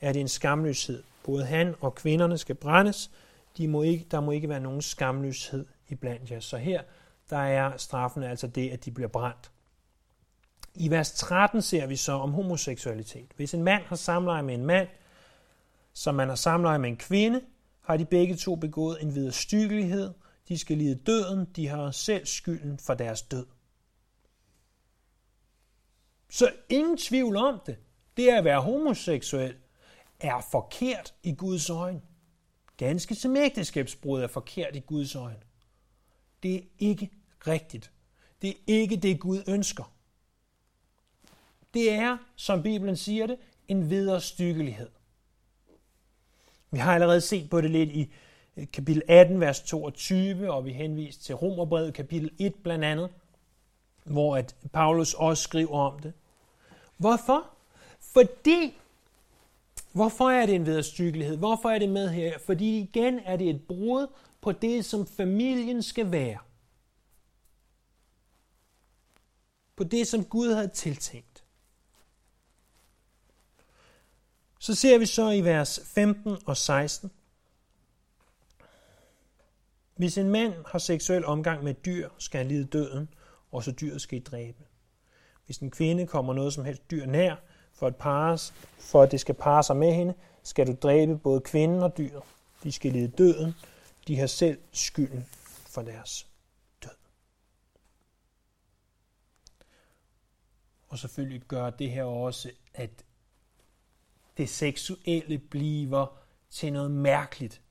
er 0.00 0.12
det 0.12 0.20
en 0.20 0.28
skamløshed. 0.28 1.02
Både 1.24 1.44
han 1.44 1.74
og 1.80 1.94
kvinderne 1.94 2.38
skal 2.38 2.54
brændes. 2.54 3.10
De 3.56 3.68
må 3.68 3.82
ikke, 3.82 4.06
der 4.10 4.20
må 4.20 4.30
ikke 4.30 4.48
være 4.48 4.60
nogen 4.60 4.82
skamløshed 4.82 5.66
iblandt 5.88 6.30
jer. 6.30 6.40
Så 6.40 6.56
her 6.56 6.80
der 7.30 7.38
er 7.38 7.76
straffen 7.76 8.22
altså 8.22 8.46
det, 8.46 8.70
at 8.70 8.84
de 8.84 8.90
bliver 8.90 9.08
brændt. 9.08 9.50
I 10.74 10.90
vers 10.90 11.12
13 11.12 11.62
ser 11.62 11.86
vi 11.86 11.96
så 11.96 12.12
om 12.12 12.32
homoseksualitet. 12.32 13.28
Hvis 13.36 13.54
en 13.54 13.62
mand 13.62 13.82
har 13.82 13.96
samleje 13.96 14.42
med 14.42 14.54
en 14.54 14.66
mand, 14.66 14.88
som 15.92 16.14
man 16.14 16.28
har 16.28 16.34
samleje 16.34 16.78
med 16.78 16.88
en 16.88 16.96
kvinde, 16.96 17.40
har 17.80 17.96
de 17.96 18.04
begge 18.04 18.36
to 18.36 18.56
begået 18.56 19.02
en 19.02 19.14
vederstyggelighed. 19.14 20.10
De 20.50 20.58
skal 20.58 20.78
lide 20.78 20.94
døden. 20.94 21.44
De 21.56 21.66
har 21.68 21.90
selv 21.90 22.26
skylden 22.26 22.78
for 22.78 22.94
deres 22.94 23.22
død. 23.22 23.46
Så 26.30 26.52
ingen 26.68 26.96
tvivl 26.96 27.36
om 27.36 27.60
det. 27.66 27.76
Det 28.16 28.28
at 28.28 28.44
være 28.44 28.60
homoseksuel 28.60 29.56
er 30.20 30.46
forkert 30.50 31.14
i 31.22 31.34
Guds 31.34 31.70
øjne. 31.70 32.02
Ganske 32.76 33.14
som 33.14 33.36
ægteskabsbrud 33.36 34.20
er 34.20 34.26
forkert 34.26 34.76
i 34.76 34.80
Guds 34.80 35.14
øjne. 35.14 35.42
Det 36.42 36.54
er 36.54 36.62
ikke 36.78 37.10
rigtigt. 37.46 37.92
Det 38.42 38.50
er 38.50 38.54
ikke 38.66 38.96
det, 38.96 39.20
Gud 39.20 39.42
ønsker. 39.48 39.94
Det 41.74 41.90
er, 41.92 42.18
som 42.36 42.62
Bibelen 42.62 42.96
siger 42.96 43.26
det, 43.26 43.38
en 43.68 43.90
vederstyggelighed. 43.90 44.90
Vi 46.70 46.78
har 46.78 46.94
allerede 46.94 47.20
set 47.20 47.50
på 47.50 47.60
det 47.60 47.70
lidt 47.70 47.90
i 47.90 48.12
kapitel 48.66 49.02
18, 49.08 49.40
vers 49.40 49.60
22, 49.60 50.52
og 50.52 50.64
vi 50.64 50.72
henvist 50.72 51.24
til 51.24 51.34
Romerbrevet 51.34 51.94
kapitel 51.94 52.30
1 52.38 52.54
blandt 52.54 52.84
andet, 52.84 53.10
hvor 54.04 54.36
at 54.36 54.56
Paulus 54.72 55.14
også 55.14 55.42
skriver 55.42 55.78
om 55.78 55.98
det. 55.98 56.12
Hvorfor? 56.96 57.46
Fordi, 58.00 58.78
hvorfor 59.92 60.30
er 60.30 60.46
det 60.46 60.54
en 60.54 60.66
vederstyggelighed? 60.66 61.36
Hvorfor 61.36 61.70
er 61.70 61.78
det 61.78 61.88
med 61.88 62.08
her? 62.08 62.38
Fordi 62.38 62.78
igen 62.78 63.18
er 63.18 63.36
det 63.36 63.50
et 63.50 63.62
brud 63.68 64.06
på 64.40 64.52
det, 64.52 64.84
som 64.84 65.06
familien 65.06 65.82
skal 65.82 66.12
være. 66.12 66.38
På 69.76 69.84
det, 69.84 70.06
som 70.06 70.24
Gud 70.24 70.52
havde 70.52 70.68
tiltænkt. 70.68 71.44
Så 74.58 74.74
ser 74.74 74.98
vi 74.98 75.06
så 75.06 75.30
i 75.30 75.40
vers 75.40 75.80
15 75.84 76.36
og 76.46 76.56
16. 76.56 77.10
Hvis 80.00 80.18
en 80.18 80.28
mand 80.28 80.54
har 80.66 80.78
seksuel 80.78 81.24
omgang 81.24 81.64
med 81.64 81.74
dyr, 81.74 82.08
skal 82.18 82.38
han 82.38 82.48
lide 82.48 82.64
døden, 82.64 83.08
og 83.52 83.64
så 83.64 83.72
dyret 83.72 84.00
skal 84.00 84.18
I 84.18 84.22
dræbe. 84.22 84.64
Hvis 85.46 85.58
en 85.58 85.70
kvinde 85.70 86.06
kommer 86.06 86.34
noget 86.34 86.52
som 86.52 86.64
helst 86.64 86.90
dyr 86.90 87.06
nær, 87.06 87.36
for 87.72 87.86
at, 87.86 87.96
pares, 87.96 88.54
for 88.78 89.02
at 89.02 89.10
det 89.10 89.20
skal 89.20 89.34
parre 89.34 89.62
sig 89.62 89.76
med 89.76 89.94
hende, 89.94 90.14
skal 90.42 90.66
du 90.66 90.72
dræbe 90.72 91.18
både 91.18 91.40
kvinden 91.40 91.82
og 91.82 91.98
dyret. 91.98 92.22
De 92.62 92.72
skal 92.72 92.92
lide 92.92 93.08
døden. 93.08 93.54
De 94.08 94.18
har 94.18 94.26
selv 94.26 94.58
skylden 94.72 95.26
for 95.66 95.82
deres 95.82 96.26
død. 96.82 96.90
Og 100.88 100.98
selvfølgelig 100.98 101.42
gør 101.42 101.70
det 101.70 101.90
her 101.90 102.04
også, 102.04 102.50
at 102.74 103.04
det 104.36 104.48
seksuelle 104.48 105.38
bliver 105.38 106.06
til 106.50 106.72
noget 106.72 106.90
mærkeligt 106.90 107.62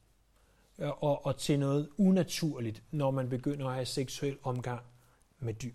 Øh, 0.80 1.04
og, 1.04 1.26
og 1.26 1.38
til 1.38 1.60
noget 1.60 1.90
unaturligt, 1.98 2.84
når 2.92 3.12
man 3.12 3.30
begynder 3.30 3.68
at 3.68 3.74
have 3.74 3.86
seksuel 3.86 4.38
omgang 4.44 4.82
med 5.40 5.54
dyr. 5.54 5.74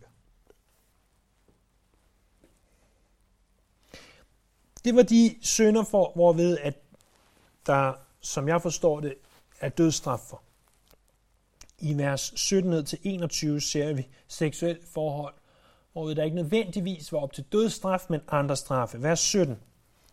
Det 4.85 4.97
var 4.97 5.03
de 5.03 5.37
sønder, 5.43 5.85
for, 5.85 6.13
hvorved 6.15 6.59
at 6.59 6.75
der, 7.67 7.93
som 8.21 8.49
jeg 8.49 8.63
forstår 8.63 9.01
det, 9.01 9.15
er 9.61 9.69
dødstraf 9.69 10.19
for. 10.19 10.43
I 11.79 11.99
vers 11.99 12.33
17-21 12.33 13.61
ser 13.61 13.93
vi 13.93 14.09
seksuelt 14.29 14.89
forhold, 14.89 15.35
hvor 15.93 16.09
der 16.09 16.25
ikke 16.25 16.37
nødvendigvis 16.37 17.13
var 17.13 17.19
op 17.19 17.33
til 17.33 17.45
dødstraf, 17.53 18.07
men 18.09 18.21
andre 18.29 18.57
straffe. 18.57 19.03
Vers 19.03 19.21
17. 19.21 19.59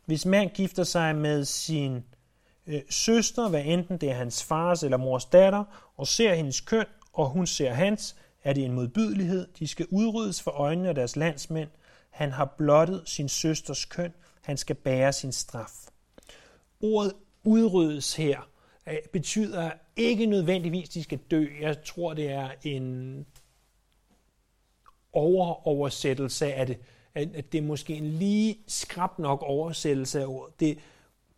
Hvis 0.05 0.25
mand 0.25 0.49
gifter 0.49 0.83
sig 0.83 1.15
med 1.15 1.45
sin 1.45 2.03
øh, 2.67 2.81
søster, 2.89 3.49
hvad 3.49 3.63
enten 3.65 3.97
det 3.97 4.09
er 4.09 4.13
hans 4.13 4.43
fars 4.43 4.83
eller 4.83 4.97
mors 4.97 5.25
datter, 5.25 5.91
og 5.97 6.07
ser 6.07 6.33
hendes 6.33 6.61
køn, 6.61 6.85
og 7.13 7.29
hun 7.29 7.47
ser 7.47 7.73
hans, 7.73 8.15
er 8.43 8.53
det 8.53 8.65
en 8.65 8.73
modbydelighed. 8.73 9.47
De 9.59 9.67
skal 9.67 9.87
udryddes 9.89 10.41
for 10.41 10.51
øjnene 10.51 10.89
af 10.89 10.95
deres 10.95 11.15
landsmænd. 11.15 11.69
Han 12.09 12.31
har 12.31 12.45
blottet 12.57 13.03
sin 13.05 13.29
søsters 13.29 13.85
køn. 13.85 14.13
Han 14.41 14.57
skal 14.57 14.75
bære 14.75 15.13
sin 15.13 15.31
straf. 15.31 15.71
Ordet 16.81 17.13
udryddes 17.43 18.15
her 18.15 18.49
øh, 18.87 18.97
betyder 19.13 19.71
ikke 19.95 20.25
nødvendigvis, 20.25 20.87
at 20.87 20.93
de 20.93 21.03
skal 21.03 21.19
dø. 21.31 21.47
Jeg 21.61 21.83
tror, 21.83 22.13
det 22.13 22.31
er 22.31 22.49
en 22.63 23.25
overoversættelse 25.13 26.53
af 26.53 26.67
det 26.67 26.77
at 27.15 27.51
det 27.51 27.57
er 27.57 27.61
måske 27.61 27.93
en 27.95 28.07
lige 28.07 28.57
skrab 28.67 29.19
nok 29.19 29.41
oversættelse 29.41 30.21
af 30.21 30.25
ordet. 30.25 30.59
Det 30.59 30.77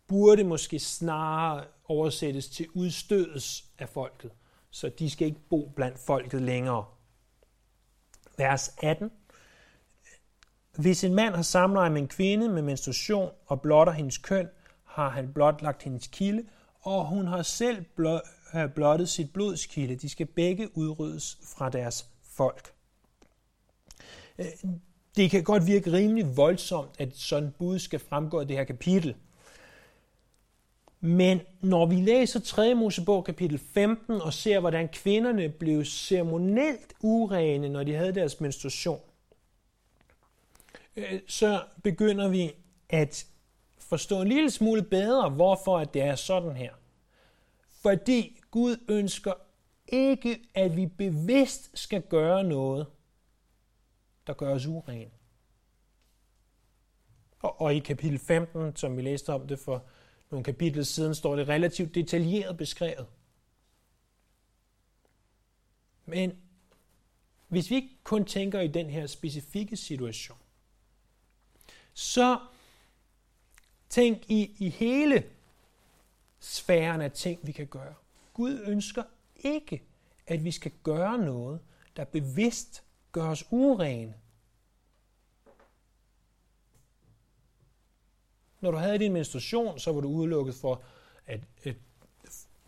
burde 0.08 0.44
måske 0.44 0.78
snarere 0.78 1.64
oversættes 1.84 2.48
til 2.48 2.66
udstødes 2.74 3.64
af 3.78 3.88
folket, 3.88 4.30
så 4.70 4.88
de 4.88 5.10
skal 5.10 5.26
ikke 5.26 5.48
bo 5.50 5.72
blandt 5.76 5.98
folket 5.98 6.42
længere. 6.42 6.84
Vers 8.38 8.74
18. 8.82 9.10
Hvis 10.78 11.04
en 11.04 11.14
mand 11.14 11.34
har 11.34 11.42
samleje 11.42 11.90
med 11.90 12.00
en 12.02 12.08
kvinde 12.08 12.48
med 12.48 12.62
menstruation 12.62 13.30
og 13.46 13.60
blotter 13.62 13.92
hendes 13.92 14.18
køn, 14.18 14.48
har 14.84 15.08
han 15.08 15.32
blotlagt 15.32 15.82
hendes 15.82 16.06
kilde, 16.06 16.44
og 16.80 17.06
hun 17.08 17.26
har 17.26 17.42
selv 17.42 17.84
øh, 18.54 18.70
blottet 18.74 19.08
sit 19.08 19.32
blodskilde. 19.32 19.96
De 19.96 20.08
skal 20.08 20.26
begge 20.26 20.76
udryddes 20.76 21.38
fra 21.56 21.70
deres 21.70 22.08
folk 22.22 22.74
øh, 24.38 24.46
det 25.16 25.30
kan 25.30 25.44
godt 25.44 25.66
virke 25.66 25.92
rimelig 25.92 26.36
voldsomt, 26.36 26.90
at 26.98 27.16
sådan 27.16 27.54
bud 27.58 27.78
skal 27.78 27.98
fremgå 27.98 28.40
af 28.40 28.48
det 28.48 28.56
her 28.56 28.64
kapitel. 28.64 29.14
Men 31.04 31.40
når 31.60 31.86
vi 31.86 31.94
læser 31.94 32.40
3. 32.40 32.74
Mosebog 32.74 33.24
kapitel 33.24 33.58
15 33.58 34.20
og 34.20 34.32
ser, 34.32 34.60
hvordan 34.60 34.88
kvinderne 34.88 35.48
blev 35.48 35.84
ceremonielt 35.84 36.94
urene, 37.00 37.68
når 37.68 37.84
de 37.84 37.94
havde 37.94 38.14
deres 38.14 38.40
menstruation, 38.40 39.00
øh, 40.96 41.20
så 41.26 41.62
begynder 41.82 42.28
vi 42.28 42.52
at 42.88 43.26
forstå 43.78 44.20
en 44.20 44.28
lille 44.28 44.50
smule 44.50 44.82
bedre, 44.82 45.30
hvorfor 45.30 45.84
det 45.84 46.02
er 46.02 46.14
sådan 46.14 46.56
her. 46.56 46.72
Fordi 47.82 48.40
Gud 48.50 48.76
ønsker 48.88 49.32
ikke, 49.88 50.40
at 50.54 50.76
vi 50.76 50.86
bevidst 50.86 51.70
skal 51.78 52.02
gøre 52.02 52.44
noget, 52.44 52.86
der 54.26 54.32
gør 54.32 54.54
os 54.54 54.66
urene. 54.66 55.10
Og, 57.42 57.60
og 57.60 57.74
i 57.74 57.78
kapitel 57.78 58.18
15, 58.18 58.76
som 58.76 58.96
vi 58.96 59.02
læste 59.02 59.32
om 59.32 59.46
det 59.46 59.58
for 59.58 59.84
nogle 60.34 60.44
kapitler 60.44 60.82
siden, 60.82 61.14
står 61.14 61.36
det 61.36 61.48
relativt 61.48 61.94
detaljeret 61.94 62.56
beskrevet. 62.56 63.06
Men 66.06 66.32
hvis 67.48 67.70
vi 67.70 67.74
ikke 67.74 67.98
kun 68.04 68.24
tænker 68.24 68.60
i 68.60 68.68
den 68.68 68.90
her 68.90 69.06
specifikke 69.06 69.76
situation, 69.76 70.38
så 71.92 72.38
tænk 73.88 74.30
i, 74.30 74.56
i 74.58 74.68
hele 74.68 75.24
sfæren 76.40 77.00
af 77.00 77.12
ting, 77.12 77.40
vi 77.42 77.52
kan 77.52 77.66
gøre. 77.66 77.94
Gud 78.32 78.60
ønsker 78.66 79.02
ikke, 79.36 79.82
at 80.26 80.44
vi 80.44 80.50
skal 80.50 80.72
gøre 80.82 81.18
noget, 81.18 81.60
der 81.96 82.04
bevidst 82.04 82.84
gør 83.12 83.28
os 83.28 83.44
urene. 83.50 84.14
Når 88.64 88.70
du 88.70 88.76
havde 88.76 88.98
din 88.98 89.12
menstruation, 89.12 89.78
så 89.78 89.92
var 89.92 90.00
du 90.00 90.08
udelukket 90.08 90.54
for 90.54 90.82
at, 91.26 91.40
et 91.64 91.76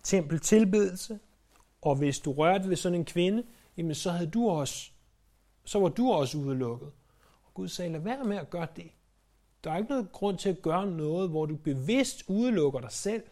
tempel 0.03 0.41
tilbedelse, 0.41 1.19
og 1.83 1.97
hvis 1.97 2.19
du 2.19 2.33
rørte 2.33 2.69
ved 2.69 2.77
sådan 2.77 2.99
en 2.99 3.05
kvinde, 3.05 3.43
jamen 3.77 3.95
så 3.95 4.11
havde 4.11 4.31
du 4.31 4.49
også, 4.49 4.91
så 5.65 5.79
var 5.79 5.89
du 5.89 6.13
også 6.13 6.39
udelukket. 6.39 6.89
Og 7.45 7.55
Gud 7.55 7.69
sagde, 7.69 7.93
lad 7.93 8.01
være 8.01 8.25
med 8.25 8.37
at 8.37 8.51
gøre 8.51 8.67
det. 8.77 8.91
Der 9.65 9.73
er 9.73 9.77
ikke 9.77 9.91
noget 9.91 10.13
grund 10.13 10.39
til 10.39 10.49
at 10.49 10.63
gøre 10.63 10.87
noget, 10.87 11.31
hvor 11.31 11.47
du 11.47 11.57
bevidst 11.57 12.25
udelukker 12.29 12.81
dig 12.81 12.93
selv. 12.93 13.23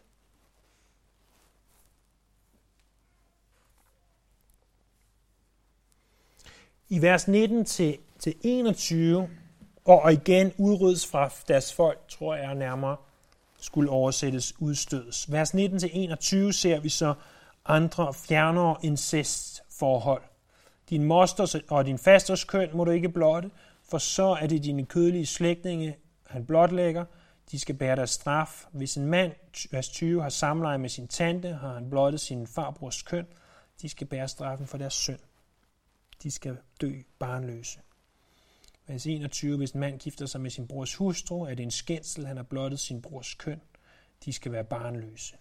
i 6.89 7.01
vers 7.01 7.27
19 7.27 7.65
til, 7.65 7.97
til 8.19 8.35
21, 8.41 9.29
og 9.85 10.13
igen 10.13 10.53
udryddes 10.57 11.07
fra 11.07 11.29
deres 11.47 11.73
folk, 11.73 11.99
tror 12.07 12.35
jeg 12.35 12.55
nærmere 12.55 12.97
skulle 13.59 13.89
oversættes 13.89 14.53
udstødes. 14.59 15.31
Vers 15.31 15.53
19 15.53 15.79
til 15.79 15.89
21 15.93 16.53
ser 16.53 16.79
vi 16.79 16.89
så 16.89 17.13
andre 17.65 18.13
fjernere 18.13 18.75
incestforhold. 18.81 20.21
Din 20.89 21.03
mosters 21.03 21.55
og 21.55 21.85
din 21.85 21.97
fasters 21.97 22.43
køn 22.43 22.69
må 22.73 22.83
du 22.83 22.91
ikke 22.91 23.09
blotte, 23.09 23.51
for 23.89 23.97
så 23.97 24.37
er 24.41 24.47
det 24.47 24.63
dine 24.63 24.85
kødelige 24.85 25.25
slægtninge, 25.25 25.97
han 26.27 26.45
blotlægger. 26.45 27.05
De 27.51 27.59
skal 27.59 27.75
bære 27.75 27.95
deres 27.95 28.09
straf. 28.09 28.65
Hvis 28.71 28.97
en 28.97 29.05
mand, 29.05 29.31
vers 29.71 29.89
20, 29.89 30.21
har 30.21 30.29
samleje 30.29 30.77
med 30.77 30.89
sin 30.89 31.07
tante, 31.07 31.53
har 31.53 31.73
han 31.73 31.89
blottet 31.89 32.21
sin 32.21 32.47
farbrors 32.47 33.01
køn. 33.01 33.25
De 33.81 33.89
skal 33.89 34.07
bære 34.07 34.27
straffen 34.27 34.67
for 34.67 34.77
deres 34.77 34.93
synd 34.93 35.19
de 36.23 36.31
skal 36.31 36.57
dø 36.81 37.01
barnløse. 37.19 37.79
Vers 38.87 39.05
21, 39.05 39.57
hvis 39.57 39.71
en 39.71 39.79
mand 39.79 39.99
gifter 39.99 40.25
sig 40.25 40.41
med 40.41 40.49
sin 40.49 40.67
brors 40.67 40.95
hustru, 40.95 41.43
er 41.43 41.53
det 41.53 41.63
en 41.63 41.71
skændsel, 41.71 42.27
han 42.27 42.37
har 42.37 42.43
blottet 42.43 42.79
sin 42.79 43.01
brors 43.01 43.33
køn. 43.33 43.61
De 44.25 44.33
skal 44.33 44.51
være 44.51 44.63
barnløse. 44.63 45.35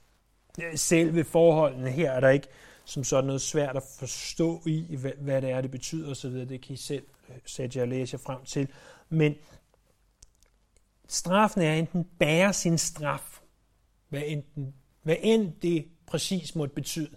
Selve 0.74 1.24
forholdene 1.24 1.90
her 1.90 2.10
er 2.12 2.20
der 2.20 2.28
ikke 2.28 2.48
som 2.84 3.04
sådan 3.04 3.26
noget 3.26 3.42
svært 3.42 3.76
at 3.76 3.82
forstå 3.98 4.62
i, 4.66 4.96
hvad, 5.18 5.42
det 5.42 5.50
er, 5.50 5.60
det 5.60 5.70
betyder 5.70 6.10
osv. 6.10 6.30
Det 6.30 6.62
kan 6.62 6.74
I 6.74 6.76
selv 6.76 7.04
øh, 7.28 7.36
sætte 7.46 7.78
jer 7.78 7.84
og 7.84 7.88
læse 7.88 8.14
jer 8.14 8.18
frem 8.18 8.44
til. 8.44 8.68
Men 9.08 9.34
straffen 11.08 11.62
er 11.62 11.74
enten 11.74 12.04
bære 12.18 12.52
sin 12.52 12.78
straf, 12.78 13.40
hvad, 14.08 14.22
enten, 14.26 14.74
hvad 15.02 15.16
end 15.22 15.52
det 15.62 15.88
præcis 16.06 16.54
måtte 16.54 16.74
betyde. 16.74 17.16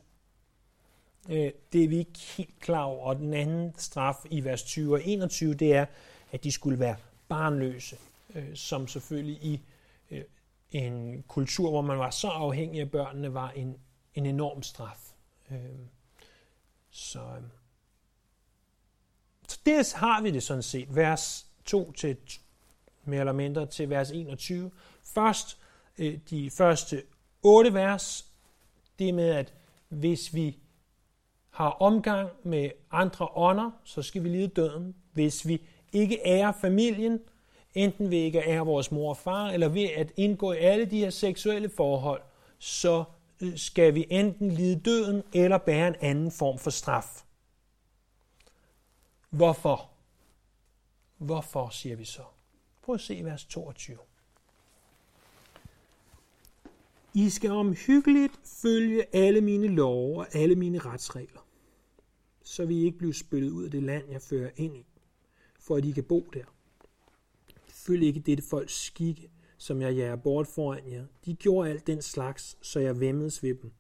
Øh, 1.30 1.52
det 1.74 1.84
er 1.84 1.88
vi 1.88 1.98
ikke 1.98 2.20
helt 2.38 2.60
klar 2.60 2.84
over. 2.84 3.06
Og 3.06 3.16
den 3.16 3.34
anden 3.34 3.74
straf 3.78 4.26
i 4.32 4.44
vers 4.44 4.64
20 4.64 4.94
og 4.94 5.02
21, 5.06 5.54
det 5.54 5.74
er, 5.74 5.86
at 6.32 6.44
de 6.44 6.52
skulle 6.52 6.80
være 6.80 6.96
barnløse, 7.30 7.98
øh, 8.36 8.56
som 8.56 8.88
selvfølgelig 8.88 9.44
i 9.44 9.62
øh, 10.12 10.24
en 10.72 11.24
kultur, 11.28 11.70
hvor 11.70 11.82
man 11.82 12.00
var 12.00 12.10
så 12.10 12.28
afhængig 12.28 12.82
af 12.82 12.92
børnene, 12.92 13.34
var 13.34 13.50
en, 13.50 13.78
en 14.16 14.26
enorm 14.26 14.64
straf. 14.64 15.12
Øhm, 15.52 15.88
så, 16.90 17.20
øhm, 17.20 17.50
så 19.48 19.60
det 19.66 19.94
har 19.94 20.22
vi 20.22 20.32
det 20.32 20.44
sådan 20.44 20.64
set. 20.64 20.96
Vers 20.96 21.46
2 21.66 21.92
til 21.92 22.18
mere 23.04 23.20
eller 23.20 23.34
mindre 23.34 23.66
til 23.66 23.90
vers 23.90 24.12
21. 24.12 24.72
Først 25.04 25.58
øh, 25.98 26.20
de 26.30 26.50
første 26.50 27.04
otte 27.44 27.74
vers, 27.74 28.26
det 29.00 29.14
med, 29.14 29.30
at 29.30 29.54
hvis 29.90 30.34
vi 30.34 30.58
har 31.50 31.70
omgang 31.70 32.30
med 32.44 32.70
andre 32.92 33.28
ånder, 33.36 33.72
så 33.84 34.02
skal 34.02 34.24
vi 34.24 34.30
lide 34.30 34.48
døden. 34.48 34.96
Hvis 35.14 35.48
vi 35.48 35.62
ikke 35.94 36.20
ære 36.26 36.54
familien, 36.62 37.20
enten 37.74 38.12
ved 38.12 38.18
ikke 38.18 38.44
at 38.44 38.50
ære 38.50 38.66
vores 38.66 38.92
mor 38.92 39.10
og 39.10 39.18
far, 39.18 39.50
eller 39.50 39.68
ved 39.68 39.90
at 39.96 40.12
indgå 40.18 40.52
i 40.52 40.58
alle 40.58 40.86
de 40.86 41.00
her 41.00 41.10
seksuelle 41.10 41.70
forhold, 41.70 42.22
så 42.60 43.04
øh, 43.42 43.58
skal 43.58 43.96
vi 43.96 44.08
enten 44.10 44.52
lide 44.52 44.80
døden 44.80 45.24
eller 45.34 45.58
bære 45.58 45.88
en 45.88 45.96
anden 46.02 46.32
form 46.32 46.58
for 46.60 46.70
straf. 46.70 47.24
Hvorfor? 49.30 49.90
Hvorfor, 51.18 51.70
siger 51.70 51.96
vi 51.96 52.06
så? 52.06 52.24
Prøv 52.82 52.96
at 52.96 53.02
se 53.02 53.22
vers 53.24 53.46
22. 53.46 53.98
I 57.14 57.30
skal 57.30 57.52
omhyggeligt 57.52 58.40
følge 58.44 59.16
alle 59.16 59.42
mine 59.42 59.68
love 59.68 60.20
og 60.20 60.36
alle 60.36 60.56
mine 60.56 60.80
retsregler, 60.80 61.48
så 62.44 62.66
vi 62.66 62.84
ikke 62.84 62.98
bliver 62.98 63.14
spillet 63.14 63.50
ud 63.50 63.66
af 63.66 63.72
det 63.72 63.84
land, 63.84 64.12
jeg 64.12 64.22
fører 64.22 64.50
ind 64.56 64.78
i, 64.78 64.87
for 65.68 65.76
at 65.76 65.86
I 65.86 65.92
kan 65.92 66.04
bo 66.04 66.30
der. 66.34 66.44
Følg 67.68 68.04
ikke 68.04 68.20
dette 68.20 68.44
folks 68.44 68.86
skikke, 68.86 69.30
som 69.58 69.82
jeg 69.82 69.96
jager 69.96 70.16
bort 70.16 70.48
foran 70.48 70.92
jer. 70.92 71.06
De 71.26 71.36
gjorde 71.36 71.70
alt 71.70 71.88
den 71.88 72.02
slags, 72.02 72.58
så 72.62 72.80
jeg 72.80 73.00
vemmedes 73.00 73.44
ved 73.44 73.56
dem. 73.56 73.72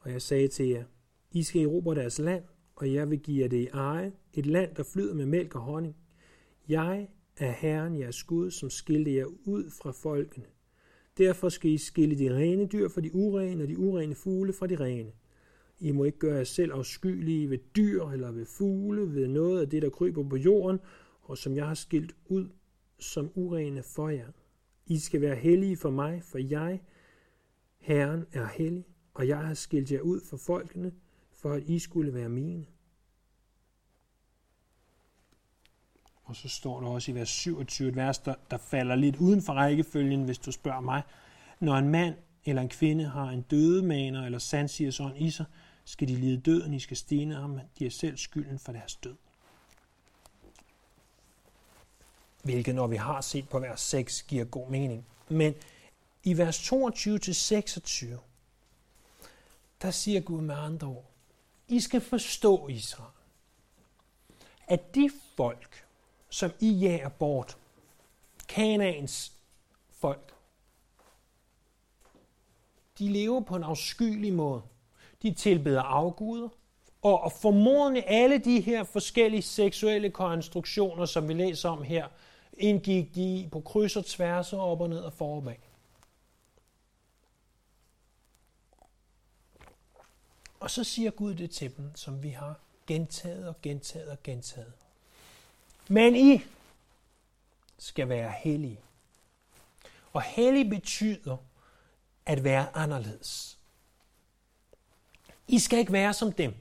Og 0.00 0.10
jeg 0.10 0.22
sagde 0.22 0.48
til 0.48 0.68
jer, 0.68 0.84
I 1.32 1.42
skal 1.42 1.62
erobre 1.62 1.94
deres 1.94 2.18
land, 2.18 2.44
og 2.76 2.92
jeg 2.92 3.10
vil 3.10 3.18
give 3.18 3.42
jer 3.42 3.48
det 3.48 3.56
i 3.56 3.66
eje, 3.66 4.12
et 4.34 4.46
land, 4.46 4.74
der 4.74 4.82
flyder 4.82 5.14
med 5.14 5.26
mælk 5.26 5.54
og 5.54 5.60
honning. 5.60 5.96
Jeg 6.68 7.08
er 7.36 7.52
Herren, 7.52 7.98
jeres 7.98 8.24
Gud, 8.24 8.50
som 8.50 8.70
skilte 8.70 9.14
jer 9.14 9.26
ud 9.44 9.70
fra 9.70 9.90
folkene. 9.90 10.46
Derfor 11.18 11.48
skal 11.48 11.70
I 11.70 11.78
skille 11.78 12.18
de 12.18 12.36
rene 12.36 12.66
dyr 12.66 12.88
fra 12.88 13.00
de 13.00 13.14
urene, 13.14 13.62
og 13.62 13.68
de 13.68 13.78
urene 13.78 14.14
fugle 14.14 14.52
fra 14.52 14.66
de 14.66 14.76
rene. 14.76 15.12
I 15.84 15.92
må 15.92 16.04
ikke 16.04 16.18
gøre 16.18 16.36
jer 16.36 16.44
selv 16.44 16.72
afskyelige 16.72 17.50
ved 17.50 17.58
dyr 17.76 18.04
eller 18.04 18.30
ved 18.30 18.46
fugle, 18.46 19.14
ved 19.14 19.28
noget 19.28 19.60
af 19.60 19.68
det, 19.68 19.82
der 19.82 19.90
kryber 19.90 20.28
på 20.28 20.36
jorden, 20.36 20.78
og 21.22 21.38
som 21.38 21.56
jeg 21.56 21.66
har 21.66 21.74
skilt 21.74 22.14
ud 22.26 22.48
som 22.98 23.30
urene 23.34 23.82
for 23.82 24.08
jer. 24.08 24.28
I 24.86 24.98
skal 24.98 25.20
være 25.20 25.34
hellige 25.34 25.76
for 25.76 25.90
mig, 25.90 26.22
for 26.22 26.38
jeg, 26.38 26.80
Herren, 27.78 28.26
er 28.32 28.46
hellig, 28.46 28.84
og 29.14 29.28
jeg 29.28 29.38
har 29.38 29.54
skilt 29.54 29.92
jer 29.92 30.00
ud 30.00 30.20
for 30.30 30.36
folkene, 30.36 30.92
for 31.32 31.52
at 31.52 31.62
I 31.62 31.78
skulle 31.78 32.14
være 32.14 32.28
mine. 32.28 32.66
Og 36.24 36.36
så 36.36 36.48
står 36.48 36.80
der 36.80 36.88
også 36.88 37.10
i 37.10 37.14
vers 37.14 37.28
27 37.28 37.88
et 37.88 37.96
vers, 37.96 38.18
der, 38.18 38.34
der 38.50 38.58
falder 38.58 38.94
lidt 38.94 39.16
uden 39.16 39.42
for 39.42 39.52
rækkefølgen, 39.52 40.24
hvis 40.24 40.38
du 40.38 40.52
spørger 40.52 40.80
mig. 40.80 41.02
Når 41.60 41.74
en 41.74 41.88
mand 41.88 42.14
eller 42.44 42.62
en 42.62 42.68
kvinde 42.68 43.04
har 43.04 43.28
en 43.30 43.42
dødemaner 43.42 44.26
eller 44.26 44.38
sandsigersånd 44.38 45.16
i 45.18 45.30
sig, 45.30 45.44
skal 45.84 46.08
de 46.08 46.14
lide 46.16 46.40
døden, 46.40 46.74
I 46.74 46.80
skal 46.80 46.96
stene 46.96 47.34
ham, 47.34 47.60
de 47.78 47.86
er 47.86 47.90
selv 47.90 48.16
skylden 48.16 48.58
for 48.58 48.72
deres 48.72 48.96
død. 48.96 49.16
Hvilket, 52.42 52.74
når 52.74 52.86
vi 52.86 52.96
har 52.96 53.20
set 53.20 53.48
på 53.48 53.58
vers 53.58 53.80
6, 53.80 54.22
giver 54.22 54.44
god 54.44 54.68
mening. 54.68 55.06
Men 55.28 55.54
i 56.22 56.38
vers 56.38 56.72
22-26, 56.72 58.06
der 59.82 59.90
siger 59.90 60.20
Gud 60.20 60.40
med 60.40 60.54
andre 60.54 60.86
ord, 60.86 61.10
I 61.68 61.80
skal 61.80 62.00
forstå 62.00 62.68
Israel, 62.68 63.10
at 64.66 64.94
de 64.94 65.10
folk, 65.36 65.86
som 66.28 66.52
I 66.60 66.70
jager 66.70 67.08
bort, 67.08 67.58
Kanaans 68.48 69.32
folk, 69.90 70.34
de 72.98 73.08
lever 73.08 73.40
på 73.40 73.56
en 73.56 73.62
afskyelig 73.62 74.32
måde. 74.32 74.62
De 75.24 75.34
tilbeder 75.34 75.82
afguder, 75.82 76.48
og 77.02 77.32
formodende 77.32 78.02
alle 78.02 78.38
de 78.38 78.60
her 78.60 78.84
forskellige 78.84 79.42
seksuelle 79.42 80.10
konstruktioner, 80.10 81.06
som 81.06 81.28
vi 81.28 81.34
læser 81.34 81.68
om 81.68 81.82
her, 81.82 82.08
indgik 82.52 83.14
de 83.14 83.36
i 83.36 83.48
på 83.52 83.60
kryds 83.60 83.96
og 83.96 84.06
tværs 84.06 84.52
og 84.52 84.60
op 84.60 84.80
og 84.80 84.88
ned 84.88 84.98
og 84.98 85.12
foran. 85.12 85.56
Og 90.60 90.70
så 90.70 90.84
siger 90.84 91.10
Gud 91.10 91.34
det 91.34 91.50
til 91.50 91.76
dem, 91.76 91.96
som 91.96 92.22
vi 92.22 92.28
har 92.28 92.60
gentaget 92.86 93.48
og 93.48 93.62
gentaget 93.62 94.08
og 94.08 94.22
gentaget. 94.22 94.72
Men 95.88 96.16
I 96.16 96.42
skal 97.78 98.08
være 98.08 98.32
hellige. 98.44 98.80
Og 100.12 100.22
hellig 100.22 100.70
betyder 100.70 101.36
at 102.26 102.44
være 102.44 102.76
anderledes. 102.76 103.58
I 105.48 105.58
skal 105.58 105.78
ikke 105.78 105.92
være 105.92 106.12
som 106.12 106.32
dem. 106.32 106.54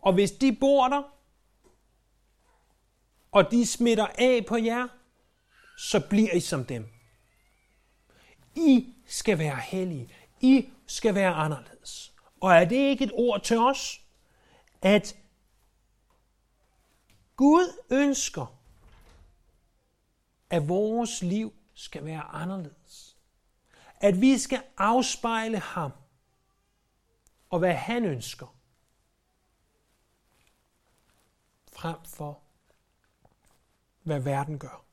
Og 0.00 0.12
hvis 0.12 0.30
de 0.30 0.56
bor 0.60 0.88
der, 0.88 1.02
og 3.32 3.50
de 3.50 3.66
smitter 3.66 4.06
af 4.06 4.46
på 4.48 4.56
jer, 4.56 4.88
så 5.78 6.00
bliver 6.00 6.32
I 6.32 6.40
som 6.40 6.64
dem. 6.64 6.88
I 8.54 8.94
skal 9.06 9.38
være 9.38 9.56
hellige. 9.56 10.14
I 10.40 10.68
skal 10.86 11.14
være 11.14 11.34
anderledes. 11.34 12.12
Og 12.40 12.52
er 12.52 12.64
det 12.64 12.76
ikke 12.76 13.04
et 13.04 13.12
ord 13.14 13.42
til 13.42 13.58
os, 13.58 14.00
at 14.82 15.16
Gud 17.36 17.82
ønsker, 17.90 18.56
at 20.50 20.68
vores 20.68 21.22
liv 21.22 21.52
skal 21.74 22.04
være 22.04 22.22
anderledes. 22.22 23.16
At 24.00 24.20
vi 24.20 24.38
skal 24.38 24.62
afspejle 24.76 25.58
ham 25.58 25.92
og 27.50 27.58
hvad 27.58 27.74
han 27.74 28.04
ønsker. 28.04 28.56
Frem 31.72 31.96
for 32.04 32.40
hvad 34.02 34.20
verden 34.20 34.58
gør. 34.58 34.84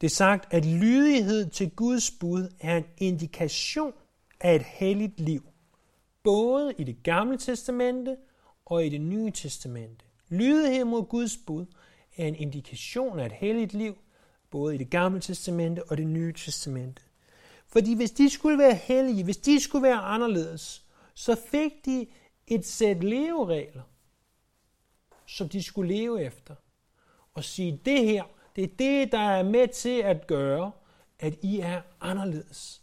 Det 0.00 0.06
er 0.06 0.14
sagt, 0.14 0.52
at 0.52 0.64
lydighed 0.64 1.50
til 1.50 1.70
Guds 1.70 2.10
bud 2.10 2.48
er 2.60 2.76
en 2.76 2.84
indikation 2.98 3.92
af 4.40 4.54
et 4.54 4.62
helligt 4.62 5.20
liv, 5.20 5.42
både 6.22 6.74
i 6.78 6.84
det 6.84 7.02
gamle 7.02 7.38
testamente 7.38 8.16
og 8.64 8.86
i 8.86 8.88
det 8.88 9.00
nye 9.00 9.30
testamente. 9.30 10.04
Lydighed 10.28 10.84
mod 10.84 11.04
Guds 11.04 11.36
bud 11.46 11.66
er 12.16 12.26
en 12.26 12.34
indikation 12.34 13.18
af 13.18 13.26
et 13.26 13.32
helligt 13.32 13.74
liv, 13.74 13.98
både 14.50 14.74
i 14.74 14.78
det 14.78 14.90
gamle 14.90 15.20
testamente 15.20 15.84
og 15.84 15.96
det 15.96 16.06
nye 16.06 16.32
testamente. 16.32 17.02
Fordi 17.66 17.94
hvis 17.94 18.10
de 18.10 18.30
skulle 18.30 18.58
være 18.58 18.74
hellige, 18.74 19.24
hvis 19.24 19.36
de 19.36 19.60
skulle 19.60 19.82
være 19.82 19.98
anderledes, 19.98 20.85
så 21.18 21.34
fik 21.50 21.72
de 21.84 22.06
et 22.46 22.66
sæt 22.66 23.04
leveregler, 23.04 23.82
som 25.26 25.48
de 25.48 25.62
skulle 25.62 25.94
leve 25.94 26.22
efter. 26.22 26.54
Og 27.34 27.44
sige, 27.44 27.80
det 27.84 28.04
her, 28.04 28.24
det 28.56 28.64
er 28.64 28.76
det, 28.78 29.12
der 29.12 29.18
er 29.18 29.42
med 29.42 29.68
til 29.68 29.98
at 30.02 30.26
gøre, 30.26 30.72
at 31.18 31.38
I 31.42 31.60
er 31.60 31.82
anderledes. 32.00 32.82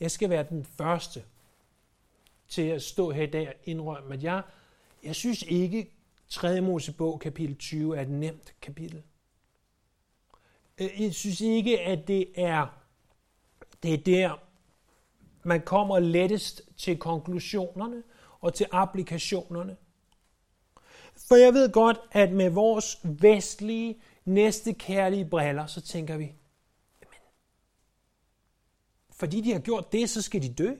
Jeg 0.00 0.10
skal 0.10 0.30
være 0.30 0.46
den 0.48 0.64
første 0.64 1.24
til 2.48 2.62
at 2.62 2.82
stå 2.82 3.10
her 3.10 3.22
i 3.22 3.30
dag 3.30 3.48
og 3.48 3.54
indrømme, 3.64 4.14
at 4.14 4.22
jeg, 4.22 4.42
jeg 5.02 5.14
synes 5.14 5.42
ikke, 5.42 5.92
3. 6.28 6.60
Mosebog 6.60 7.20
kapitel 7.20 7.56
20 7.56 7.96
er 7.96 8.02
et 8.02 8.10
nemt 8.10 8.54
kapitel. 8.60 9.02
Øh, 10.78 11.02
jeg 11.02 11.14
synes 11.14 11.40
ikke, 11.40 11.80
at 11.80 12.08
det 12.08 12.28
er, 12.36 12.66
det 13.82 13.94
er 13.94 13.98
der, 13.98 14.40
man 15.42 15.62
kommer 15.62 15.98
lettest 15.98 16.62
til 16.76 16.98
konklusionerne 16.98 18.02
og 18.40 18.54
til 18.54 18.66
applikationerne. 18.70 19.76
For 21.28 21.36
jeg 21.36 21.54
ved 21.54 21.72
godt, 21.72 22.00
at 22.12 22.32
med 22.32 22.50
vores 22.50 23.00
vestlige, 23.04 24.00
næste 24.24 24.74
kærlige 24.74 25.24
briller, 25.24 25.66
så 25.66 25.80
tænker 25.80 26.16
vi, 26.16 26.24
jamen, 27.02 27.18
fordi 29.10 29.40
de 29.40 29.52
har 29.52 29.58
gjort 29.60 29.92
det, 29.92 30.10
så 30.10 30.22
skal 30.22 30.42
de 30.42 30.54
dø. 30.54 30.74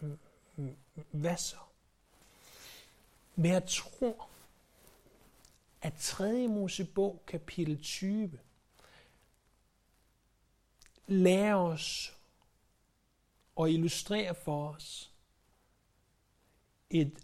Mm, 0.00 0.18
mm, 0.56 0.76
mm, 0.94 1.04
hvad 1.10 1.36
så? 1.36 1.56
Men 3.36 3.52
jeg 3.52 3.66
tror, 3.66 4.28
at 5.82 5.94
3. 5.94 6.48
Mosebog 6.48 7.22
kapitel 7.26 7.82
20 7.82 8.38
lærer 11.06 11.54
os 11.54 12.16
og 13.56 13.70
illustrerer 13.70 14.32
for 14.32 14.68
os 14.68 15.12
et 16.90 17.18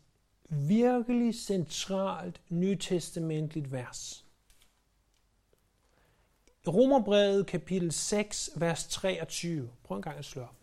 virkelig 0.48 1.34
centralt 1.34 2.40
nytestamentligt 2.48 3.72
vers. 3.72 4.24
Romerbrevet 6.66 7.46
kapitel 7.46 7.92
6, 7.92 8.50
vers 8.56 8.86
23. 8.86 9.70
Prøv 9.82 9.96
en 9.96 10.02
gang 10.02 10.18
at 10.18 10.24
slå 10.24 10.42
op. 10.42 10.57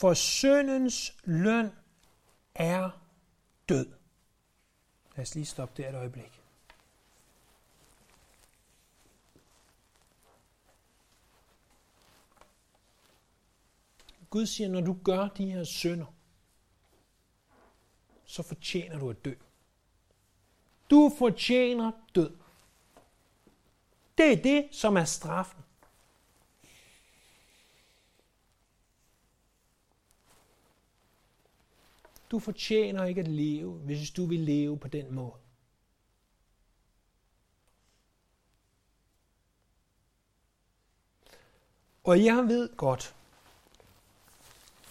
For 0.00 0.14
syndens 0.14 1.16
løn 1.24 1.72
er 2.54 2.90
død. 3.68 3.86
Lad 5.16 5.22
os 5.22 5.34
lige 5.34 5.46
stoppe 5.46 5.82
der 5.82 5.88
et 5.88 5.94
øjeblik. 5.94 6.42
Gud 14.30 14.46
siger, 14.46 14.68
når 14.68 14.80
du 14.80 14.96
gør 15.04 15.28
de 15.28 15.52
her 15.52 15.64
synder, 15.64 16.14
så 18.24 18.42
fortjener 18.42 18.98
du 18.98 19.10
at 19.10 19.24
dø. 19.24 19.34
Du 20.90 21.12
fortjener 21.18 21.92
død. 22.14 22.36
Det 24.18 24.32
er 24.32 24.42
det, 24.42 24.68
som 24.72 24.96
er 24.96 25.04
straffen. 25.04 25.64
Du 32.30 32.38
fortjener 32.38 33.04
ikke 33.04 33.20
at 33.20 33.28
leve, 33.28 33.72
hvis 33.72 34.10
du 34.10 34.26
vil 34.26 34.40
leve 34.40 34.78
på 34.78 34.88
den 34.88 35.14
måde. 35.14 35.34
Og 42.04 42.24
jeg 42.24 42.48
ved 42.48 42.76
godt, 42.76 43.14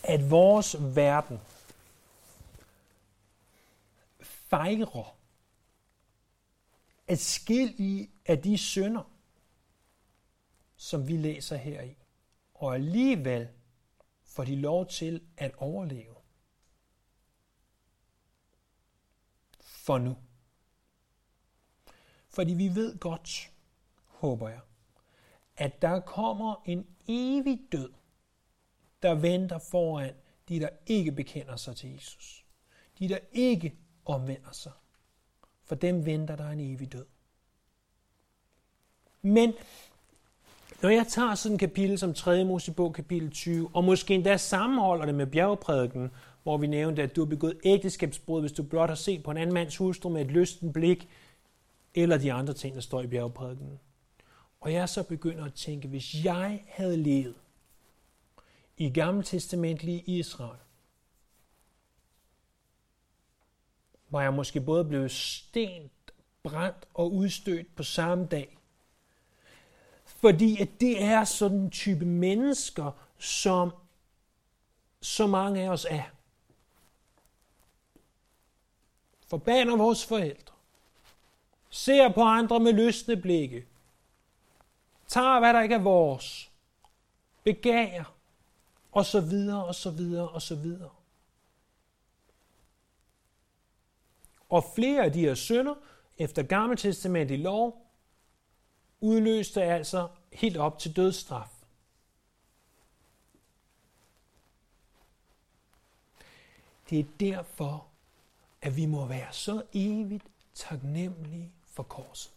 at 0.04 0.32
vores 0.32 0.96
verden 0.96 1.40
fejrer 4.22 5.16
at 7.08 7.20
i 7.80 8.10
af 8.26 8.42
de 8.42 8.58
synder, 8.58 9.12
som 10.78 11.08
vi 11.08 11.18
læser 11.18 11.56
her 11.56 11.82
i, 11.82 11.96
og 12.54 12.76
alligevel 12.76 13.48
får 14.24 14.44
de 14.44 14.56
lov 14.56 14.88
til 14.88 15.22
at 15.38 15.56
overleve. 15.58 16.19
For 19.90 19.98
nu. 19.98 20.16
Fordi 22.30 22.54
vi 22.54 22.76
ved 22.76 23.00
godt, 23.00 23.52
håber 24.06 24.50
jeg, 24.50 24.60
at 25.58 25.82
der 25.82 26.00
kommer 26.00 26.62
en 26.66 26.88
evig 27.08 27.60
død, 27.72 27.90
der 29.02 29.16
venter 29.16 29.60
foran 29.60 30.14
de, 30.50 30.60
der 30.60 30.70
ikke 30.86 31.12
bekender 31.12 31.56
sig 31.56 31.76
til 31.76 31.94
Jesus. 31.94 32.46
De, 33.00 33.10
der 33.10 33.18
ikke 33.32 33.76
omvender 34.06 34.52
sig. 34.52 34.72
For 35.66 35.76
dem 35.76 36.06
venter 36.06 36.36
der 36.36 36.50
en 36.50 36.60
evig 36.60 36.92
død. 36.92 37.06
Men 39.22 39.54
når 40.82 40.90
jeg 40.90 41.08
tager 41.08 41.36
sådan 41.36 41.56
et 41.56 41.60
kapitel 41.60 42.00
som 42.00 42.14
3. 42.14 42.44
Mosebog 42.44 42.94
kapitel 42.94 43.32
20, 43.32 43.70
og 43.74 43.84
måske 43.84 44.14
endda 44.14 44.38
sammenholder 44.38 45.06
det 45.06 45.16
med 45.16 45.28
bjergprædiken, 45.28 46.12
hvor 46.50 46.58
vi 46.58 46.68
nævnte, 46.68 47.04
at 47.04 47.16
du 47.16 47.22
har 47.22 47.30
begået 47.30 47.60
ægteskabsbrud, 47.64 48.41
hvis 48.41 48.52
du 48.52 48.64
blot 48.64 48.89
har 48.89 48.95
set 48.95 49.24
på 49.24 49.32
en 49.32 49.38
anden 49.38 49.54
mands 49.54 49.78
hustru 49.78 50.10
med 50.10 50.22
et 50.22 50.32
lysten 50.32 50.74
blik, 50.74 51.10
eller 51.95 52.18
de 52.18 52.34
andre 52.34 52.54
ting, 52.54 52.76
der 52.76 52.82
står 52.82 53.02
i 53.02 53.08
bjergprædiken. 53.08 53.80
Og 54.62 54.74
jeg 54.74 54.89
så 54.89 55.04
begynder 55.04 55.45
at 55.45 55.54
tænke, 55.54 55.88
hvis 55.88 56.26
jeg 56.26 56.64
havde 56.68 56.97
levet 56.97 57.36
i 58.78 58.89
Gamle 58.89 59.24
Testamentlige 59.24 60.04
Israel, 60.06 60.60
var 64.10 64.22
jeg 64.22 64.34
måske 64.34 64.62
både 64.62 64.86
blev 64.86 65.10
stent, 65.10 65.91
brændt 66.43 66.88
og 66.93 67.14
udstødt 67.14 67.76
på 67.76 67.84
samme 67.84 68.26
dag. 68.26 68.58
Fordi 70.06 70.62
at 70.62 70.70
det 70.80 71.04
er 71.04 71.24
sådan 71.24 71.58
en 71.58 71.72
type 71.72 72.06
mennesker, 72.06 72.91
som 73.18 73.72
så 75.02 75.28
mange 75.28 75.62
af 75.62 75.70
os 75.70 75.88
er. 75.89 76.19
Forbander 79.30 79.78
vores 79.78 80.06
forældre, 80.06 80.54
ser 81.70 82.10
på 82.10 82.22
andre 82.22 82.60
med 82.60 82.74
lystne 82.74 83.18
blikke, 83.18 83.68
tager 85.08 85.40
hvad 85.40 85.54
der 85.54 85.62
ikke 85.62 85.76
er 85.76 85.80
vores, 85.80 86.52
begærer, 87.44 88.16
og 88.92 89.06
så 89.06 89.22
videre, 89.22 89.66
og 89.66 89.76
så 89.76 89.92
videre, 89.92 90.30
og 90.30 90.42
så 90.42 90.56
videre. 90.56 90.90
Og 94.50 94.64
flere 94.76 95.04
af 95.04 95.14
de 95.14 95.20
her 95.20 95.36
synder, 95.36 95.76
efter 96.18 96.44
Gammeltestamentet 96.44 97.36
i 97.36 97.38
lov, 97.38 97.92
udløste 99.00 99.64
altså 99.64 100.08
helt 100.34 100.58
op 100.58 100.80
til 100.80 100.96
dødsstraf. 100.96 101.50
Det 106.90 107.00
er 107.00 107.04
derfor, 107.20 107.89
at 108.62 108.78
vi 108.78 108.86
må 108.86 109.05
være 109.05 109.28
så 109.32 109.62
evigt 109.74 110.26
taknemmelige 110.53 111.51
for 111.72 111.84
korset. 111.84 112.32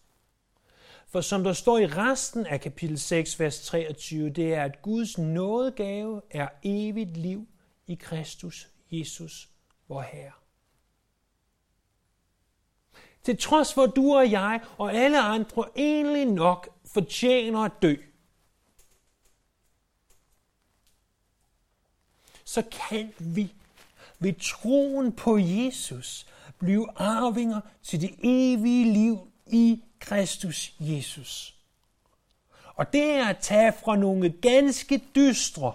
For 1.07 1.21
som 1.21 1.45
der 1.45 1.53
står 1.53 1.79
i 1.79 1.87
resten 1.87 2.47
af 2.47 2.61
kapitel 2.61 2.99
6, 2.99 3.41
vers 3.41 3.67
23, 3.67 4.31
det 4.31 4.55
er, 4.55 4.65
at 4.65 4.83
Guds 4.83 5.19
nådegave 5.19 6.23
er 6.31 6.49
evigt 6.63 7.17
liv 7.17 7.49
i 7.87 7.95
Kristus 7.95 8.69
Jesus, 8.91 9.49
vor 9.89 10.01
Herre. 10.01 10.33
Til 13.23 13.39
trods 13.39 13.75
for, 13.75 13.83
at 13.83 13.97
du 13.97 14.15
og 14.15 14.31
jeg 14.31 14.61
og 14.79 14.95
alle 14.95 15.21
andre 15.21 15.65
egentlig 15.77 16.27
nok 16.27 16.69
fortjener 16.85 17.61
at 17.61 17.73
dø, 17.83 17.95
så 22.45 22.63
kan 22.89 23.13
vi 23.19 23.55
ved 24.23 24.33
troen 24.41 25.13
på 25.13 25.39
Jesus 25.39 26.27
blive 26.59 26.87
arvinger 26.97 27.61
til 27.83 28.01
det 28.01 28.15
evige 28.23 28.93
liv 28.93 29.19
i 29.47 29.83
Kristus 30.01 30.73
Jesus. 30.81 31.55
Og 32.75 32.93
det 32.93 33.03
er 33.03 33.27
at 33.27 33.39
tage 33.39 33.73
fra 33.85 33.97
nogle 33.97 34.31
ganske 34.31 35.03
dystre, 35.15 35.73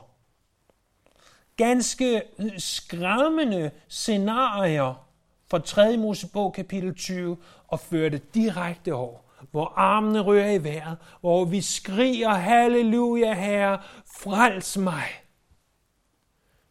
ganske 1.57 2.23
øh, 2.39 2.59
skræmmende 2.59 3.71
scenarier 3.87 5.07
fra 5.49 5.59
3. 5.59 5.97
Mosebog 5.97 6.53
kapitel 6.53 6.95
20 6.95 7.37
og 7.67 7.79
føre 7.79 8.09
det 8.09 8.35
direkte 8.35 8.93
over, 8.93 9.19
hvor 9.51 9.73
armene 9.75 10.19
rører 10.19 10.51
i 10.51 10.63
vejret, 10.63 10.97
hvor 11.21 11.45
vi 11.45 11.61
skriger, 11.61 12.29
halleluja 12.29 13.33
herre, 13.33 13.81
frels 14.17 14.77
mig. 14.77 15.07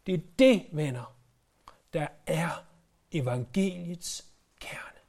Det 0.07 0.15
er 0.15 0.19
det, 0.39 0.67
venner, 0.73 1.16
der 1.93 2.07
er 2.27 2.65
evangeliets 3.13 4.25
kerne. 4.61 5.01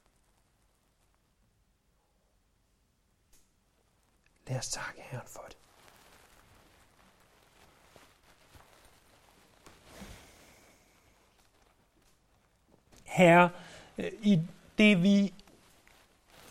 Lad 4.47 4.57
os 4.57 4.69
takke 4.69 5.01
Herren 5.01 5.27
for 5.27 5.45
det. 5.47 5.57
Herre, 13.03 13.49
øh, 13.97 14.11
i 14.21 14.39
det 14.77 15.03
vi 15.03 15.33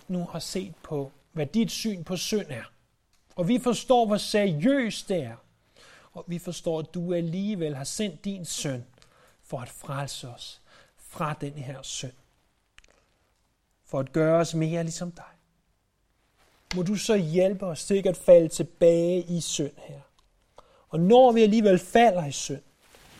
nu 0.09 0.24
har 0.24 0.39
set 0.39 0.74
på, 0.83 1.12
hvad 1.33 1.47
dit 1.47 1.70
syn 1.70 2.05
på 2.05 2.16
synd 2.16 2.47
er, 2.49 2.64
og 3.37 3.49
vi 3.49 3.59
forstår, 3.59 4.07
hvor 4.07 4.16
seriøst 4.16 5.09
det 5.09 5.22
er, 5.22 5.37
Og 6.16 6.24
vi 6.27 6.39
forstår, 6.39 6.79
at 6.79 6.95
du 6.95 7.14
alligevel 7.14 7.77
har 7.77 7.85
sendt 7.85 8.24
din 8.24 8.45
søn 8.45 8.85
for 9.47 9.61
at 9.61 9.68
frelse 9.68 10.28
os 10.28 10.61
fra 10.97 11.36
den 11.40 11.53
her 11.53 11.82
synd. 11.82 12.12
For 13.84 14.01
at 14.01 14.12
gøre 14.12 14.40
os 14.40 14.55
mere 14.55 14.82
ligesom 14.82 15.12
dig. 15.12 15.24
Må 16.76 16.82
du 16.82 16.94
så 16.94 17.16
hjælpe 17.16 17.66
os 17.66 17.86
til 17.86 17.97
ikke 17.97 18.09
at 18.09 18.16
falde 18.16 18.49
tilbage 18.49 19.22
i 19.22 19.40
synd 19.40 19.76
her. 19.76 20.01
Og 20.88 21.01
når 21.01 21.32
vi 21.32 21.42
alligevel 21.42 21.78
falder 21.78 22.26
i 22.26 22.32
synd, 22.32 22.62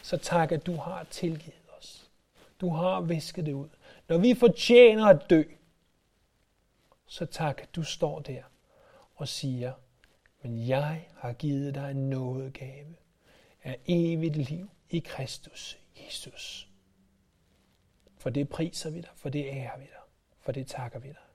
så 0.03 0.17
tak, 0.17 0.53
at 0.53 0.67
du 0.67 0.77
har 0.77 1.07
tilgivet 1.11 1.67
os. 1.79 2.11
Du 2.61 2.71
har 2.71 3.01
visket 3.01 3.47
det 3.47 3.53
ud. 3.53 3.69
Når 4.09 4.19
vi 4.19 4.35
fortjener 4.35 5.07
at 5.07 5.31
dø, 5.31 5.43
så 7.07 7.27
tak, 7.27 7.61
at 7.63 7.75
du 7.75 7.83
står 7.83 8.21
der 8.21 8.43
og 9.15 9.29
siger, 9.29 9.73
men 10.43 10.69
jeg 10.69 11.09
har 11.17 11.33
givet 11.33 11.75
dig 11.75 11.91
en 11.91 12.11
nådegave 12.11 12.95
af 13.65 13.79
evigt 13.87 14.37
liv 14.37 14.71
i 14.91 14.99
Kristus 14.99 15.79
Jesus. 16.05 16.69
For 18.17 18.31
det 18.31 18.49
priser 18.49 18.91
vi 18.91 19.01
dig, 19.01 19.11
for 19.15 19.29
det 19.29 19.45
ærer 19.45 19.79
vi 19.79 19.85
dig, 19.85 20.01
for 20.39 20.53
det 20.53 20.67
takker 20.67 20.99
vi 20.99 21.09
dig. 21.09 21.26